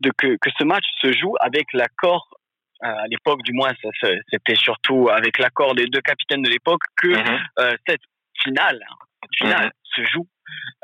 [0.01, 2.25] de que, que ce match se joue avec l'accord
[2.83, 3.73] euh, à l'époque du moins
[4.31, 7.39] c'était surtout avec l'accord des deux capitaines de l'époque que mhm.
[7.59, 8.05] euh, cette
[8.43, 8.79] finale
[9.37, 9.71] finale mhm.
[9.95, 10.27] se joue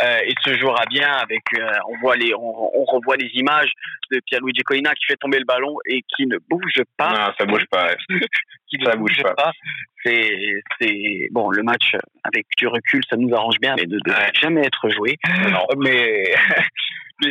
[0.03, 3.71] euh, et se jouera bien avec euh, on voit les on, on, revoit les images
[4.11, 7.45] de Pierluigi Collina qui fait tomber le ballon et qui ne bouge pas non ça
[7.45, 7.95] bouge pas
[8.67, 9.51] qui ne bouge, pas, pas.
[10.03, 14.25] c'est c'est bon le match avec du recul ça nous arrange bien mais ne devrait
[14.25, 14.31] ouais.
[14.41, 15.17] jamais être joué
[15.51, 15.65] non.
[15.77, 16.33] mais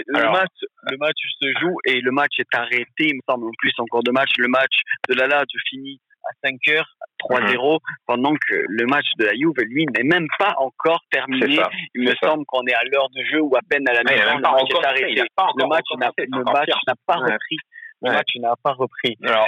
[0.07, 0.53] le match,
[0.91, 3.87] le match se joue et le match est arrêté, il me semble en plus en
[3.87, 4.31] cours de match.
[4.39, 6.89] Le match de Lala se finit à 5 heures,
[7.21, 7.79] 3-0, mmh.
[8.07, 11.57] pendant que le match de la Juve, lui, n'est même pas encore terminé.
[11.57, 14.01] Ça, il me semble qu'on est à l'heure de jeu ou à peine à la
[14.01, 14.37] mi-temps.
[14.37, 15.23] Le match est arrêté.
[15.57, 17.57] Le match n'a pas repris.
[18.03, 19.17] Le match n'a pas repris.
[19.25, 19.47] Alors,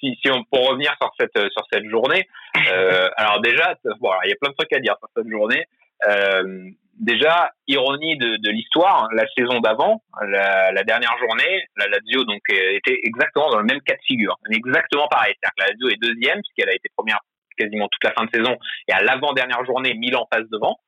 [0.00, 2.26] si, si on pour revenir sur cette sur cette journée,
[2.72, 5.64] euh, alors déjà, bon, il y a plein de trucs à dire sur cette journée.
[6.08, 12.24] Euh, déjà, ironie de, de l'histoire, la saison d'avant, la, la, dernière journée, la Lazio
[12.24, 15.34] donc était exactement dans le même cas de figure, exactement pareil.
[15.34, 17.20] C'est-à-dire que la Lazio est deuxième puisqu'elle a été première
[17.58, 18.56] quasiment toute la fin de saison
[18.88, 20.78] et à l'avant-dernière journée, Milan passe devant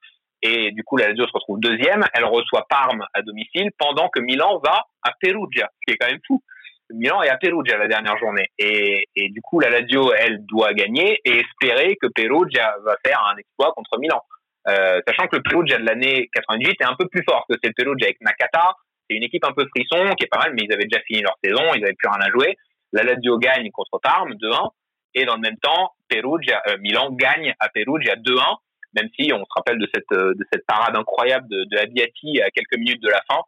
[0.43, 2.05] et du coup la Lazio se retrouve deuxième.
[2.15, 6.11] Elle reçoit Parme à domicile pendant que Milan va à Perugia, ce qui est quand
[6.11, 6.43] même fou.
[6.91, 10.75] Milan est à Perugia la dernière journée et, et du coup la Lazio elle doit
[10.75, 14.21] gagner et espérer que Perugia va faire un exploit contre Milan.
[14.69, 17.69] Euh, sachant que le Perugia de l'année 98 est un peu plus fort que c'est
[17.69, 18.75] le Perugia avec Nakata.
[19.09, 21.21] C'est une équipe un peu frisson, qui est pas mal, mais ils avaient déjà fini
[21.21, 22.57] leur saison, ils avaient plus rien à jouer.
[22.93, 24.71] La Lazio gagne contre Parme 2-1,
[25.15, 28.57] et dans le même temps, Perugia, euh, Milan gagne à Perugia 2-1,
[28.95, 32.41] même si on se rappelle de cette euh, de cette parade incroyable de, de Abbiati
[32.41, 33.41] à quelques minutes de la fin.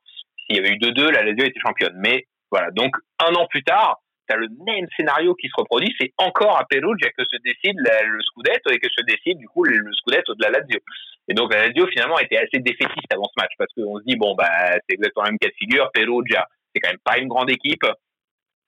[0.47, 1.95] S'il y avait eu 2-2, la Lazio était championne.
[1.97, 6.13] Mais voilà, donc un an plus tard, tu le même scénario qui se reproduit, c'est
[6.19, 9.65] encore à Perugia que se décide la, le Scudetto et que se décide du coup
[9.65, 10.81] le, le Scudetto de la Lazio.
[11.29, 14.17] Et donc la Lazio finalement était assez défaitiste avant ce match parce qu'on se dit
[14.17, 14.49] bon bah
[14.89, 16.47] c'est exactement le même cas de figure, Perugia
[16.77, 17.85] c'est quand même pas une grande équipe.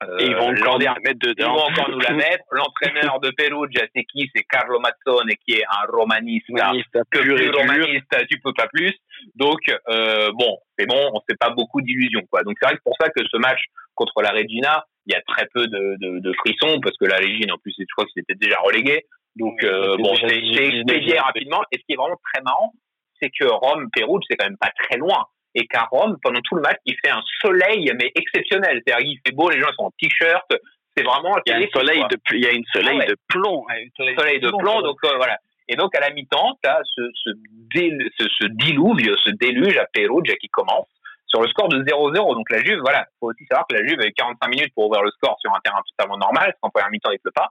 [0.01, 1.55] Euh, et ils vont encore nous mettre dedans.
[1.55, 2.43] Ils vont encore nous la mettre.
[2.51, 4.29] L'entraîneur de Perugia, c'est qui?
[4.33, 6.47] C'est Carlo Mazzone, qui est un romaniste.
[7.11, 8.93] que plus romaniste, tu peux pas plus.
[9.35, 12.43] Donc euh, bon, c'est bon, on fait pas beaucoup d'illusions quoi.
[12.43, 13.59] Donc c'est vrai que pour ça que ce match
[13.93, 17.17] contre la Regina, il y a très peu de, de, de frissons parce que la
[17.17, 19.05] Régine, en plus, je crois que c'était déjà relégué.
[19.35, 21.61] Donc, euh, bon, c'est expédié rapidement.
[21.71, 22.73] Et ce qui est vraiment très marrant,
[23.19, 25.25] c'est que Rome, Pérouge, c'est quand même pas très loin.
[25.55, 28.81] Et qu'à Rome, pendant tout le match, il fait un soleil, mais exceptionnel.
[28.85, 30.45] C'est-à-dire, il fait beau, les gens sont en t-shirt.
[30.95, 31.35] C'est vraiment.
[31.45, 33.07] Il y a un soleil de, il y a une soleil ah ouais.
[33.07, 33.65] de plomb.
[33.69, 35.37] Un soleil, soleil de plomb, plomb donc euh, voilà.
[35.67, 37.29] Et donc, à la mi-temps, tu as ce, ce,
[37.73, 40.87] dé, ce, ce diluve, ce déluge à Perugia qui commence
[41.29, 42.13] sur le score de 0-0.
[42.13, 45.03] Donc la Juve, voilà, faut aussi savoir que la Juve avait 45 minutes pour ouvrir
[45.03, 47.49] le score sur un terrain totalement normal, parce qu'en première mi-temps il pleut pas,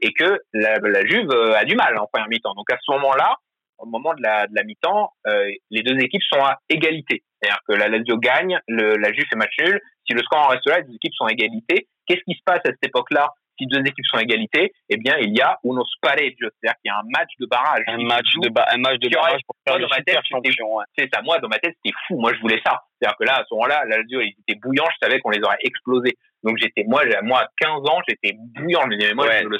[0.00, 2.54] et que la, Juve euh, a du mal en première mi-temps.
[2.54, 3.36] Donc à ce moment-là,
[3.78, 7.22] au moment de la, mi-temps, euh, les deux équipes sont à égalité.
[7.40, 9.80] C'est-à-dire que la Lazio gagne, la Juve fait match nul.
[10.06, 11.86] Si le score en reste là, les deux équipes sont à égalité.
[12.06, 13.28] Qu'est-ce qui se passe à cette époque-là?
[13.58, 16.88] Si deux équipes sont à égalité, eh bien, il y a uno spareggio, c'est-à-dire qu'il
[16.88, 17.82] y a un match de barrage.
[17.86, 20.78] Un match de, ba un match de barrage pour faire le super champion.
[20.96, 21.20] C'est ça.
[21.22, 22.18] Moi, dans ma tête, c'était fou.
[22.20, 22.82] Moi, je voulais ça.
[22.98, 24.88] C'est-à-dire que là, à ce moment-là, la Lazio, ils étaient bouillants.
[24.92, 26.16] Je savais qu'on les aurait explosés.
[26.44, 28.82] Donc, j'étais, moi, moi, à 15 ans, j'étais bouillant.
[28.82, 29.58] Je me disais, moi, ouais, je le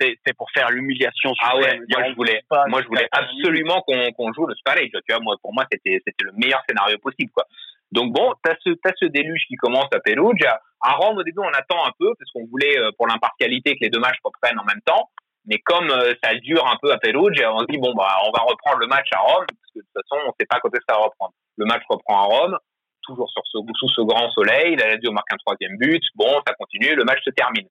[0.00, 1.32] C'est pour faire l'humiliation.
[1.42, 1.80] Ah ouais.
[1.88, 5.00] Moi, je voulais, moi, je voulais absolument qu'on qu joue le spareggio.
[5.00, 7.44] Tu vois, moi, pour moi, c'était, c'était le meilleur scénario possible, quoi.
[7.92, 10.60] Donc bon, t'as ce, as ce déluge qui commence à Perugia.
[10.82, 13.84] À Rome, au début, on attend un peu parce qu'on voulait, euh, pour l'impartialité, que
[13.84, 15.10] les deux matchs reprennent en même temps.
[15.46, 18.30] Mais comme euh, ça dure un peu à Perugia, on se dit bon bah on
[18.30, 20.68] va reprendre le match à Rome parce que de toute façon on sait pas quand
[20.68, 21.32] est-ce que ça va reprendre.
[21.56, 22.58] Le match reprend à Rome,
[23.02, 24.76] toujours sur ce, sous ce grand soleil.
[24.76, 26.02] La Lazio marque un troisième but.
[26.14, 27.66] Bon, ça continue, le match se termine.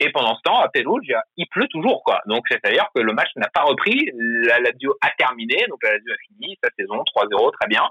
[0.00, 2.20] Et pendant ce temps, à Perugia, il pleut toujours, quoi.
[2.26, 4.10] Donc, c'est-à-dire que le match n'a pas repris.
[4.48, 5.64] La Lazio a terminé.
[5.68, 7.82] Donc, la Lazio a fini sa saison 3-0, très bien.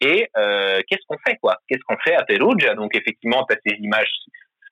[0.00, 1.56] Et euh, qu'est-ce qu'on fait, quoi?
[1.68, 4.10] Qu'est-ce qu'on fait à Perugia Donc, effectivement, tu as ces images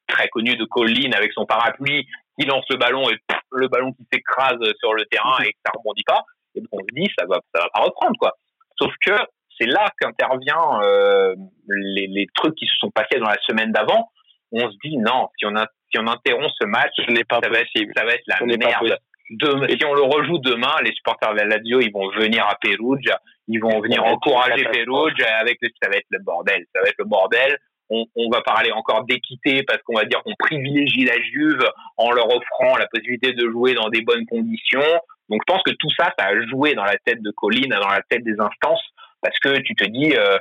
[0.06, 2.06] très connues de Colline avec son parapluie
[2.38, 3.18] qui lance le ballon et
[3.52, 6.24] le ballon qui s'écrase sur le terrain et que ça rebondit pas.
[6.54, 8.32] Et donc, on se dit, ça va, ça va pas reprendre, quoi.
[8.78, 9.12] Sauf que
[9.58, 11.34] c'est là qu'intervient euh,
[11.68, 14.10] les, les trucs qui se sont passés dans la semaine d'avant.
[14.52, 17.40] On se dit, non, si on a si on interrompt ce match, ce n'est pas
[17.42, 18.98] ça, va être, ça va être la merde.
[19.28, 22.56] Et si on le rejoue demain, les supporters de la Lazio, ils vont venir à
[22.60, 26.88] Perugia, ils vont venir encourager Perugia avec le, ça va être le bordel, ça va
[26.88, 27.58] être le bordel.
[27.88, 31.64] On, on va parler encore d'équité parce qu'on va dire qu'on privilégie la Juve
[31.96, 34.80] en leur offrant la possibilité de jouer dans des bonnes conditions.
[35.28, 37.88] Donc je pense que tout ça, ça a joué dans la tête de Colline, dans
[37.88, 38.82] la tête des instances,
[39.22, 40.38] parce que tu te dis, euh,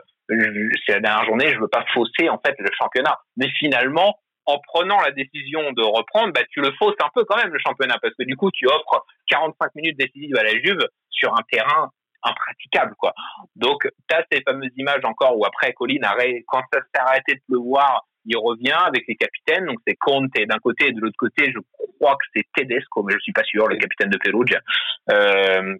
[0.85, 3.17] c'est la dernière journée, je veux pas fausser en fait le championnat.
[3.37, 7.37] Mais finalement, en prenant la décision de reprendre, bah, tu le fausses un peu quand
[7.37, 10.87] même le championnat parce que du coup tu offres 45 minutes décisives à la Juve
[11.09, 11.89] sur un terrain
[12.23, 13.13] impraticable quoi.
[13.55, 16.01] Donc tu as ces fameuses images encore où après Colin
[16.47, 20.57] quand ça s'est arrêté de pleuvoir, il revient avec les capitaines, donc c'est Conte d'un
[20.57, 21.59] côté et de l'autre côté, je
[21.99, 24.59] crois que c'est Tedesco, mais je suis pas sûr, le capitaine de Perugia.
[25.11, 25.75] Euh,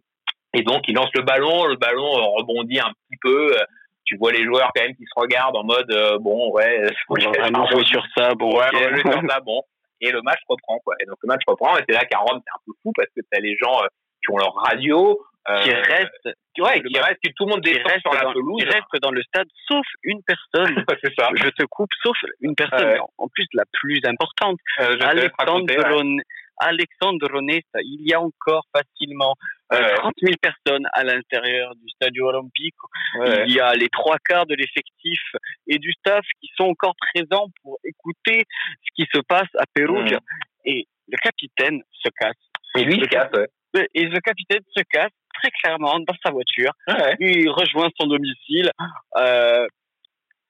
[0.53, 3.57] et donc il lance le ballon, le ballon rebondit un petit peu,
[4.05, 7.15] tu vois les joueurs quand même qui se regardent en mode euh, bon ouais on
[7.15, 9.61] va jouer sur ça bon ouais, on va jouer sur ça bon.
[10.01, 10.93] Et le match reprend quoi.
[11.01, 13.09] Et donc le match reprend et c'est là qu'à Rome c'est un peu fou parce
[13.15, 13.87] que t'as les gens euh,
[14.23, 16.29] qui ont leur radio euh, qui restent
[16.59, 18.61] ouais qui restent tout le monde descend sur la pelouse.
[18.61, 20.85] qui restent dans le stade sauf une personne.
[21.17, 21.29] Ça.
[21.35, 22.97] Je te coupe sauf une personne.
[23.17, 25.65] En plus la plus importante Alexandre
[26.57, 29.35] Alexandre Ronesta, il y a encore facilement
[29.73, 32.87] euh, 30 000 personnes à l'intérieur du Stadio Olimpico.
[33.45, 35.19] Il y a les trois quarts de l'effectif
[35.67, 38.43] et du staff qui sont encore présents pour écouter
[38.83, 40.19] ce qui se passe à Perugia.
[40.65, 42.35] Et le capitaine se casse.
[42.75, 43.87] Et lui, se casse, ouais.
[43.93, 46.71] Et le capitaine se casse très clairement dans sa voiture.
[47.19, 48.71] Il rejoint son domicile.
[49.17, 49.67] Euh,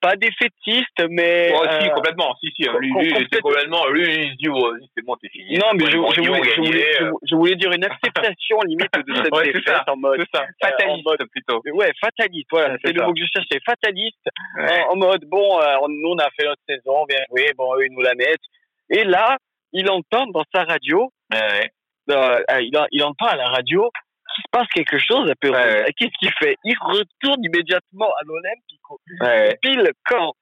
[0.02, 1.52] pas défaitiste, mais.
[1.54, 2.36] Oh, si, euh, complètement.
[2.39, 2.64] Si, si.
[2.80, 3.88] Lui, lui c'est complètement.
[3.88, 5.58] Lui, il se dit, oh, c'est bon, c'est fini.
[5.58, 9.32] Non, mais je, je, voulais, je, voulais, je, voulais, dire une acceptation limite de cette
[9.36, 10.24] ouais, défaite en mode.
[10.34, 10.46] Ça.
[10.62, 11.62] Fataliste, en mode, plutôt.
[11.74, 12.78] Ouais, fataliste, voilà.
[12.84, 13.60] c'est le mot que je cherchais.
[13.66, 14.28] Fataliste.
[14.58, 14.84] Ouais.
[14.89, 17.86] En, en, mode, bon, euh, nous, on a fait notre saison, bien joué, bon, eux,
[17.86, 18.46] ils nous la mettent.
[18.89, 19.38] Et là,
[19.74, 21.12] il entend dans sa radio.
[21.32, 21.72] Ouais.
[22.12, 23.89] Euh, il, il entend à la radio
[24.36, 25.84] qu'il se passe quelque chose à Perugia.
[25.84, 25.94] Ouais.
[25.98, 26.56] Qu'est-ce qu'il fait?
[26.64, 29.00] Il retourne immédiatement à l'Olympico.
[29.22, 29.58] Ouais.
[29.62, 30.34] Pile quand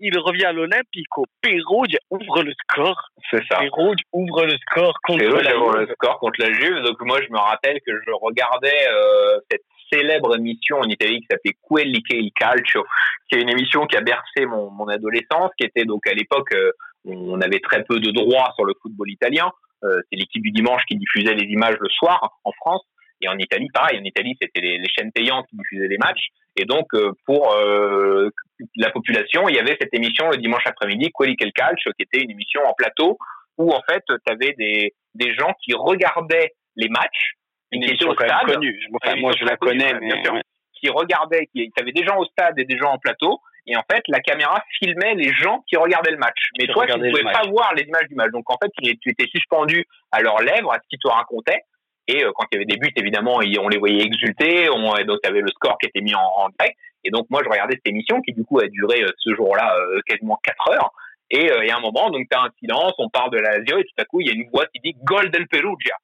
[0.00, 3.10] il revient à l'Olympico, Perugia ouvre le score.
[3.30, 3.58] C'est ça.
[3.58, 6.82] Perugia ouvre le score contre Perugia la ouvre le score contre la Juve.
[6.82, 9.62] Donc moi, je me rappelle que je regardais euh, cette
[9.92, 12.84] célèbre émission en Italie qui s'appelait Quelli che il calcio,
[13.28, 16.52] qui est une émission qui a bercé mon, mon adolescence, qui était donc à l'époque,
[16.52, 16.72] euh,
[17.04, 19.50] on avait très peu de droits sur le football italien.
[19.84, 22.82] Euh, c'est l'équipe du dimanche qui diffusait les images le soir en France.
[23.20, 23.98] Et en Italie, pareil.
[23.98, 26.28] En Italie, c'était les, les, chaînes payantes qui diffusaient les matchs.
[26.56, 28.30] Et donc, euh, pour euh,
[28.76, 32.22] la population, il y avait cette émission le dimanche après-midi, Quelli quel calcio, qui était
[32.22, 33.18] une émission en plateau
[33.56, 37.34] où, en fait, tu avais des, des gens qui regardaient les matchs.
[37.72, 38.80] Une émission quand même connue.
[39.02, 40.06] Enfin, moi, je la connais, mais...
[40.06, 40.34] Bien sûr,
[40.80, 43.40] qui regardaient, qui, tu avais des gens au stade et des gens en plateau.
[43.66, 46.38] Et en fait, la caméra filmait les gens qui regardaient le match.
[46.58, 48.30] Mais qui toi, tu ne pouvais pas voir les images du match.
[48.30, 51.60] Donc, en fait, tu, tu étais suspendu à leurs lèvres, à ce qu'ils te racontaient.
[52.08, 54.68] Et euh, quand il y avait des buts, évidemment, on les voyait exulter.
[54.70, 56.76] On, donc, il y avait le score qui était mis en, en, direct.
[57.04, 59.76] Et donc, moi, je regardais cette émission qui, du coup, a duré euh, ce jour-là
[59.76, 60.90] euh, quasiment 4 heures.
[61.30, 63.78] Et y a un moment, donc, tu as un silence, on parle de la Lazio,
[63.78, 65.94] et tout à coup, il y a une voix qui dit «Gol del Perugia».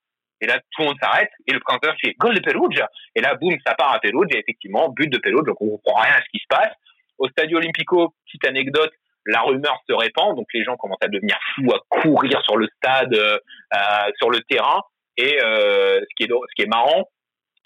[0.43, 2.91] Et là, tout le monde s'arrête, et le présentateur fait «Gol de Perugia».
[3.15, 6.13] Et là, boum, ça part à Perugia, effectivement, but de Perugia, donc on comprend rien
[6.13, 6.75] à ce qui se passe.
[7.17, 8.93] Au Stadio Olimpico, petite anecdote,
[9.27, 12.69] la rumeur se répand, donc les gens commencent à devenir fous, à courir sur le
[12.77, 13.39] stade, euh,
[14.19, 14.83] sur le terrain.
[15.17, 17.09] Et euh, ce, qui est, ce qui est marrant,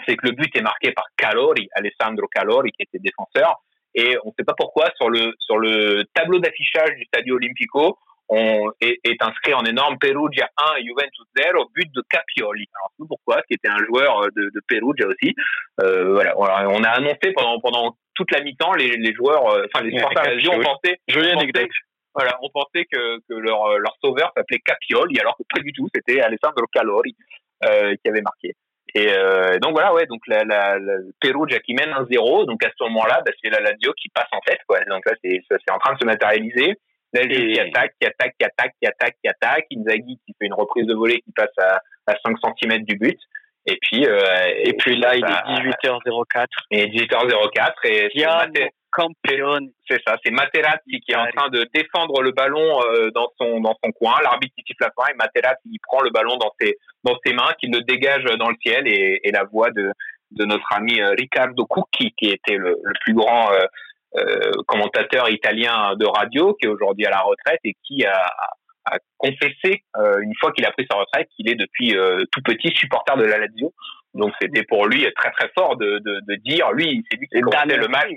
[0.07, 3.57] c'est que le but est marqué par Calori, Alessandro Calori, qui était défenseur.
[3.95, 7.99] Et on ne sait pas pourquoi, sur le, sur le tableau d'affichage du Stadio Olimpico,
[8.29, 12.67] on est, est, inscrit en énorme Perugia 1, Juventus 0, but de Capioli.
[12.75, 15.35] Alors, c'est pourquoi, qui était un joueur de, de Perugia aussi.
[15.81, 19.85] Euh, voilà, on a annoncé pendant, pendant toute la mi-temps, les, les joueurs, euh, enfin,
[19.85, 21.71] les supporters ouais, on pensait, Jolie anecdote.
[22.15, 25.89] Voilà, on pensait que, que leur, leur sauveur s'appelait Capioli, alors que pas du tout,
[25.95, 27.15] c'était Alessandro Calori
[27.65, 28.55] euh, qui avait marqué.
[28.95, 32.65] Et euh, donc voilà, ouais, donc la, la, la Perugia qui mène un 0 donc
[32.65, 34.79] à ce moment-là, bah, c'est la Lazio qui passe en tête, quoi.
[34.85, 36.75] Donc là, c'est c'est en train de se matérialiser.
[37.13, 39.67] Lazio qui attaque, qui attaque, qui attaque, qui attaque, qui attaque.
[39.77, 43.19] Inzaghi qui fait une reprise de volée qui passe à, à 5 cm du but.
[43.67, 44.19] Et puis, euh,
[44.65, 46.47] et puis là, il est 18h04.
[46.71, 47.73] Et 18h04.
[47.85, 48.53] Et Tiamo,
[48.91, 49.71] Campione.
[49.89, 53.61] C'est ça, c'est Materazzi qui est en train de défendre le ballon euh, dans son
[53.61, 54.15] dans son coin.
[54.23, 57.53] L'arbitre siffle la fin et Materazzi il prend le ballon dans ses dans ses mains,
[57.59, 59.93] qu'il le dégage dans le ciel et, et la voix de
[60.31, 63.65] de notre ami euh, Riccardo Cucchi qui était le, le plus grand euh,
[64.17, 68.31] euh, commentateur italien de radio, qui est aujourd'hui à la retraite et qui a,
[68.87, 69.85] a confessé
[70.23, 71.95] une fois qu'il a pris sa retraite qu'il est depuis
[72.33, 73.75] tout petit supporter de la Lazio.
[74.15, 77.41] Donc c'était pour lui très très fort de, de, de dire, lui c'est lui qui
[77.41, 78.09] commentait le match.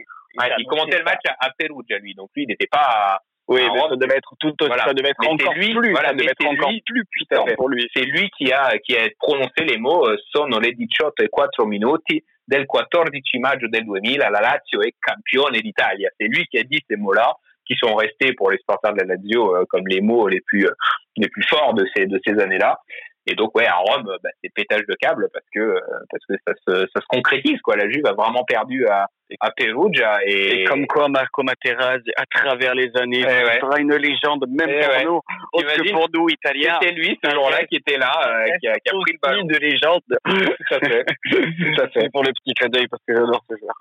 [0.58, 3.80] Il commentait le match à, à Perugia lui, donc lui il n'était pas oui, mais
[3.80, 4.86] ça devait être tout, voilà.
[4.86, 7.68] ça devait être encore lui, plus, voilà, ça devait être encore lui, plus puissant pour
[7.68, 7.86] lui.
[7.94, 11.66] C'est lui qui a, qui a prononcé les mots euh, sono le 18 e 4
[11.66, 16.10] minuti del 14 maggio del 2000, la Lazio è campione d'Italia.
[16.18, 19.16] C'est lui qui a dit ces mots-là, qui sont restés pour les sportifs de la
[19.16, 20.74] Lazio euh, comme les mots les plus, euh,
[21.18, 22.80] les plus forts de ces, de ces années-là.
[23.28, 26.34] Et donc ouais, à Rome, bah, c'est pétage de câble parce que euh, parce que
[26.46, 27.76] ça se, ça se concrétise quoi.
[27.76, 29.08] La Juve a vraiment perdu à
[29.40, 33.60] à Perugia et, et comme quoi Marco Materazzi à travers les années eh ouais.
[33.62, 35.06] sera une légende même et pour ouais.
[35.06, 35.20] nous
[35.54, 36.78] autre que pour nous Italiens.
[36.82, 39.46] C'était lui ce jour-là qui était là, euh, qui, a, qui a pris le ballon
[39.46, 40.02] de légende.
[40.72, 41.06] À fait.
[41.82, 42.10] À fait.
[42.12, 43.76] pour le petit clin d'œil parce que j'adore ce joueur.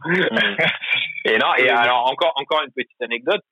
[1.25, 3.43] et non et alors encore encore une petite anecdote.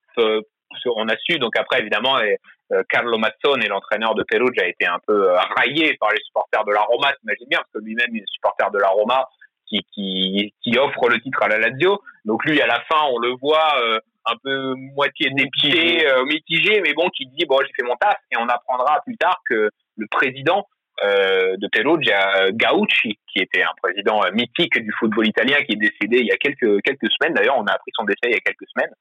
[0.86, 2.38] On a su donc après évidemment et,
[2.72, 6.64] euh, Carlo Mazzone, l'entraîneur de Perugia, a été un peu euh, raillé par les supporters
[6.64, 9.26] de la Roma, t'imagines bien, parce que lui-même il est supporter de la Roma
[9.68, 12.00] qui, qui, qui offre le titre à la Lazio.
[12.24, 16.80] Donc lui, à la fin, on le voit euh, un peu moitié dépité, euh, mitigé,
[16.82, 19.70] mais bon, qui dit bon, j'ai fait mon taf, et on apprendra plus tard que
[19.96, 20.66] le président
[21.04, 26.18] euh, de Perugia, Gaucci, qui était un président mythique du football italien, qui est décédé
[26.18, 27.34] il y a quelques quelques semaines.
[27.34, 28.92] D'ailleurs, on a appris son décès il y a quelques semaines.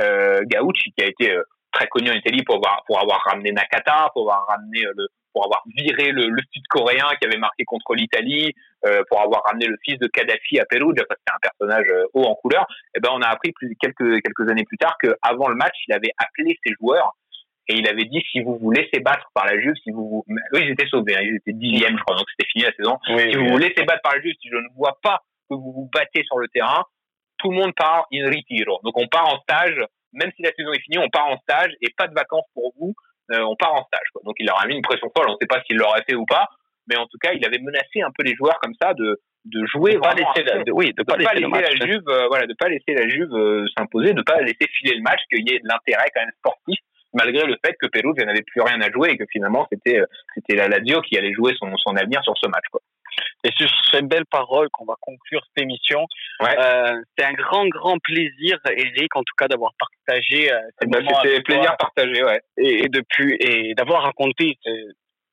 [0.00, 1.36] Euh, Gaucci, qui a été
[1.72, 5.44] très connu en Italie pour avoir, pour avoir ramené Nakata, pour avoir ramené le, pour
[5.44, 9.76] avoir viré le, le sud-coréen qui avait marqué contre l'Italie, euh, pour avoir ramené le
[9.84, 12.66] fils de Kadhafi à Perugia, parce que c'était un personnage euh, haut en couleur.
[12.94, 15.74] Et ben on a appris plus, quelques quelques années plus tard que avant le match,
[15.88, 17.12] il avait appelé ses joueurs
[17.68, 20.60] et il avait dit si vous vous laissez battre par la Juve, si vous, oui
[20.64, 22.98] ils étaient sauvés, hein, ils étaient dixième je crois, donc c'était fini la saison.
[23.08, 25.20] Oui, si oui, vous vous laissez battre par la Juve, si je ne vois pas
[25.48, 26.84] que vous vous battez sur le terrain,
[27.42, 28.80] tout le monde part in retiro.
[28.84, 29.78] Donc on part en stage
[30.12, 32.72] même si la saison est finie, on part en stage et pas de vacances pour
[32.78, 32.94] vous,
[33.32, 34.06] euh, on part en stage.
[34.12, 34.22] Quoi.
[34.24, 36.14] Donc il leur a mis une pression folle, on ne sait pas s'il l'aurait fait
[36.14, 36.46] ou pas,
[36.88, 39.66] mais en tout cas, il avait menacé un peu les joueurs comme ça de de
[39.66, 42.46] jouer de pas laisser la, de, oui, de, de pas, laisser, la Juve, euh, voilà,
[42.46, 45.52] de pas laisser la Juve euh, s'imposer, de pas laisser filer le match, qu'il y
[45.52, 46.78] ait de l'intérêt quand même sportif,
[47.12, 50.00] malgré le fait que Perugia n'avait plus rien à jouer et que finalement c'était
[50.34, 52.80] c'était la Lazio qui allait jouer son son avenir sur ce match, quoi.
[53.44, 56.06] Et sur ces belles paroles qu'on va conclure cette émission.
[56.40, 56.56] Ouais.
[56.58, 60.52] Euh, c'est un grand, grand plaisir, Eric, en tout cas, d'avoir partagé.
[60.52, 62.40] Euh, bah, C'était plaisir partagé, ouais.
[62.56, 64.58] Et, et depuis, et d'avoir raconté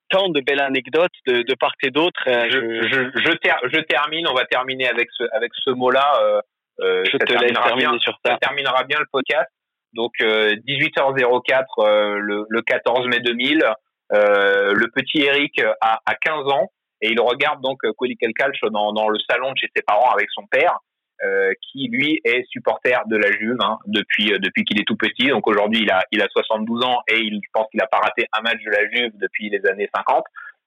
[0.10, 2.20] tant de belles anecdotes de, de part et d'autre.
[2.28, 6.42] Euh, je, je, je, ter je, termine, on va terminer avec ce, avec ce mot-là.
[6.80, 8.32] Euh, je te laisse terminer bien, sur ça.
[8.32, 9.50] Ça terminera bien le podcast.
[9.94, 13.64] Donc, 18h04, le, le 14 mai 2000.
[14.12, 16.72] le petit Eric a, a 15 ans
[17.02, 20.30] et il regarde donc Quelical Calcio dans, dans le salon de chez ses parents avec
[20.32, 20.80] son père,
[21.22, 24.96] euh, qui lui est supporter de la Juve hein, depuis euh, depuis qu'il est tout
[24.96, 25.28] petit.
[25.28, 28.26] Donc aujourd'hui il a il a 72 ans et il pense qu'il a pas raté
[28.32, 30.24] un match de la Juve depuis les années 50.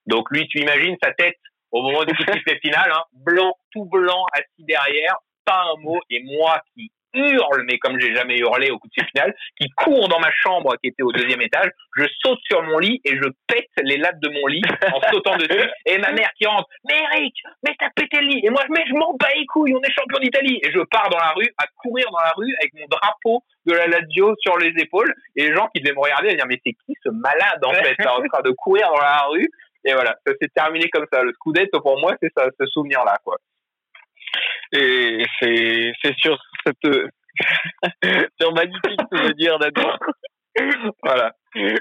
[0.07, 1.39] Donc lui tu imagines sa tête
[1.70, 5.16] au moment du coup de final, hein, blanc tout blanc assis derrière,
[5.47, 9.04] pas un mot et moi qui hurle, mais comme j'ai jamais hurlé au coup de
[9.04, 12.78] final, qui court dans ma chambre qui était au deuxième étage, je saute sur mon
[12.78, 15.68] lit et je pète les lattes de mon lit en sautant dessus.
[15.86, 18.40] Et ma mère qui rentre, mais Eric, mais t'as pété le lit.
[18.44, 20.60] Et moi, mais je m'en bats les couilles, on est champion d'Italie.
[20.62, 23.72] Et je pars dans la rue, à courir dans la rue avec mon drapeau de
[23.72, 25.12] la Lazio sur les épaules.
[25.36, 27.72] Et les gens qui devaient me regarder et dire, mais c'est qui ce malade en
[27.72, 29.48] fait, en train de courir dans la rue?
[29.84, 31.22] Et voilà, ça s'est terminé comme ça.
[31.22, 33.36] Le scudetto pour moi, c'est ça, ce souvenir-là, quoi.
[34.73, 36.93] Et c'est, c'est sur cette,
[38.41, 39.83] sur magnifique souvenir d'ado.
[41.03, 41.33] voilà.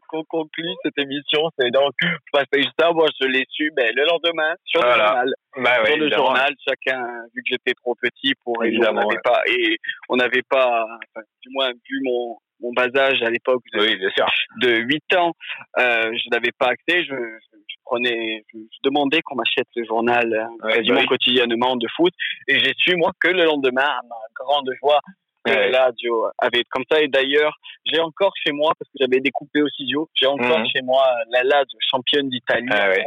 [0.07, 1.49] Qu'on conclut cette émission.
[1.57, 4.97] C'est donc, que ça, moi, je l'ai su, mais le lendemain, sur voilà.
[4.97, 5.33] le journal.
[5.57, 6.25] Bah ouais, sur le évidemment.
[6.25, 9.21] journal, chacun, vu que j'étais trop petit pour, Évidemment, on n'avait ouais.
[9.23, 9.77] pas, et
[10.09, 13.95] on n'avait pas, enfin, du moins, vu mon, mon bas âge à l'époque de, Oui,
[13.97, 14.25] bien sûr.
[14.61, 15.33] de 8 ans,
[15.79, 17.03] euh, je n'avais pas accès.
[17.03, 21.05] Je, je, je prenais, je, je demandais qu'on m'achète le journal Ouais, quasiment oui.
[21.07, 22.13] quotidiennement de foot,
[22.47, 24.99] et j'ai su moi que le lendemain, à ma grande joie,
[25.43, 25.71] que Ouais.
[25.71, 27.01] la radio avait comme ça.
[27.01, 30.67] Et d'ailleurs, j'ai encore chez moi parce que j'avais découpé au ciseau, j'ai encore Mhm.
[30.67, 33.03] chez moi la LAD championne d'Italie Ah ouais.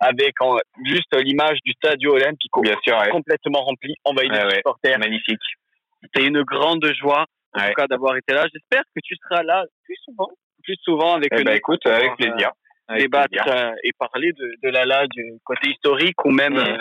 [0.00, 4.56] avec en- juste l'image du Stadio Olimpico Bien sûr, complètement rempli, envahi de ouais.
[4.56, 4.98] supporters.
[4.98, 5.40] Magnifique.
[6.02, 7.24] C'était une grande joie
[7.54, 7.68] en Ouais.
[7.68, 8.46] tout cas d'avoir été là.
[8.52, 10.28] J'espère que tu seras là plus souvent,
[10.62, 12.48] plus souvent avec Eh nous ben, écoute, pour avec plaisir.
[12.48, 13.54] euh, Avec débattre plaisir.
[13.54, 16.58] euh, et parler de, de la LA du côté historique ou même Mhm.
[16.60, 16.78] euh,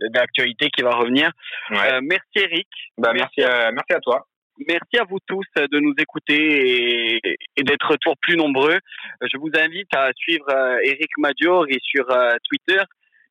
[0.00, 1.30] de l'actualité qui va revenir.
[1.70, 2.00] Ouais.
[2.02, 2.68] Merci Eric.
[2.98, 4.26] bah, merci, à, merci à toi.
[4.68, 7.16] Merci à vous tous de nous écouter
[7.56, 8.78] et, d'être toujours plus nombreux.
[9.20, 10.46] Je vous invite à suivre
[10.82, 12.06] Eric Madiori sur
[12.48, 12.82] Twitter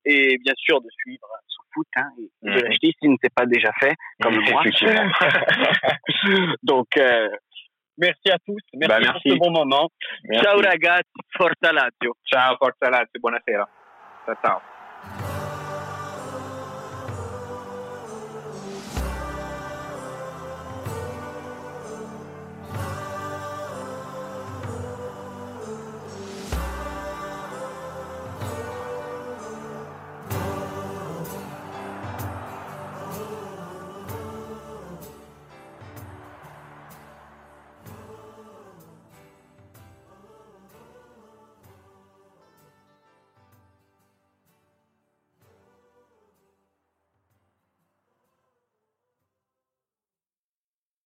[0.05, 1.25] et bien sûr de suivre
[1.75, 2.09] foot hein,
[2.41, 2.55] de mhm.
[2.55, 4.63] l'acheter si ce n'était pas déjà fait, comme moi.
[6.63, 6.87] Donc,
[7.97, 8.61] merci à tous.
[8.73, 9.29] Merci, bah, merci.
[9.29, 9.89] pour ce bon moment.
[10.23, 10.45] Merci.
[10.45, 11.03] Ciao ragazzi,
[11.37, 12.15] forza Lazio.
[12.25, 13.69] Ciao, forza Lazio, buonasera.
[14.25, 14.74] Ciao, ciao.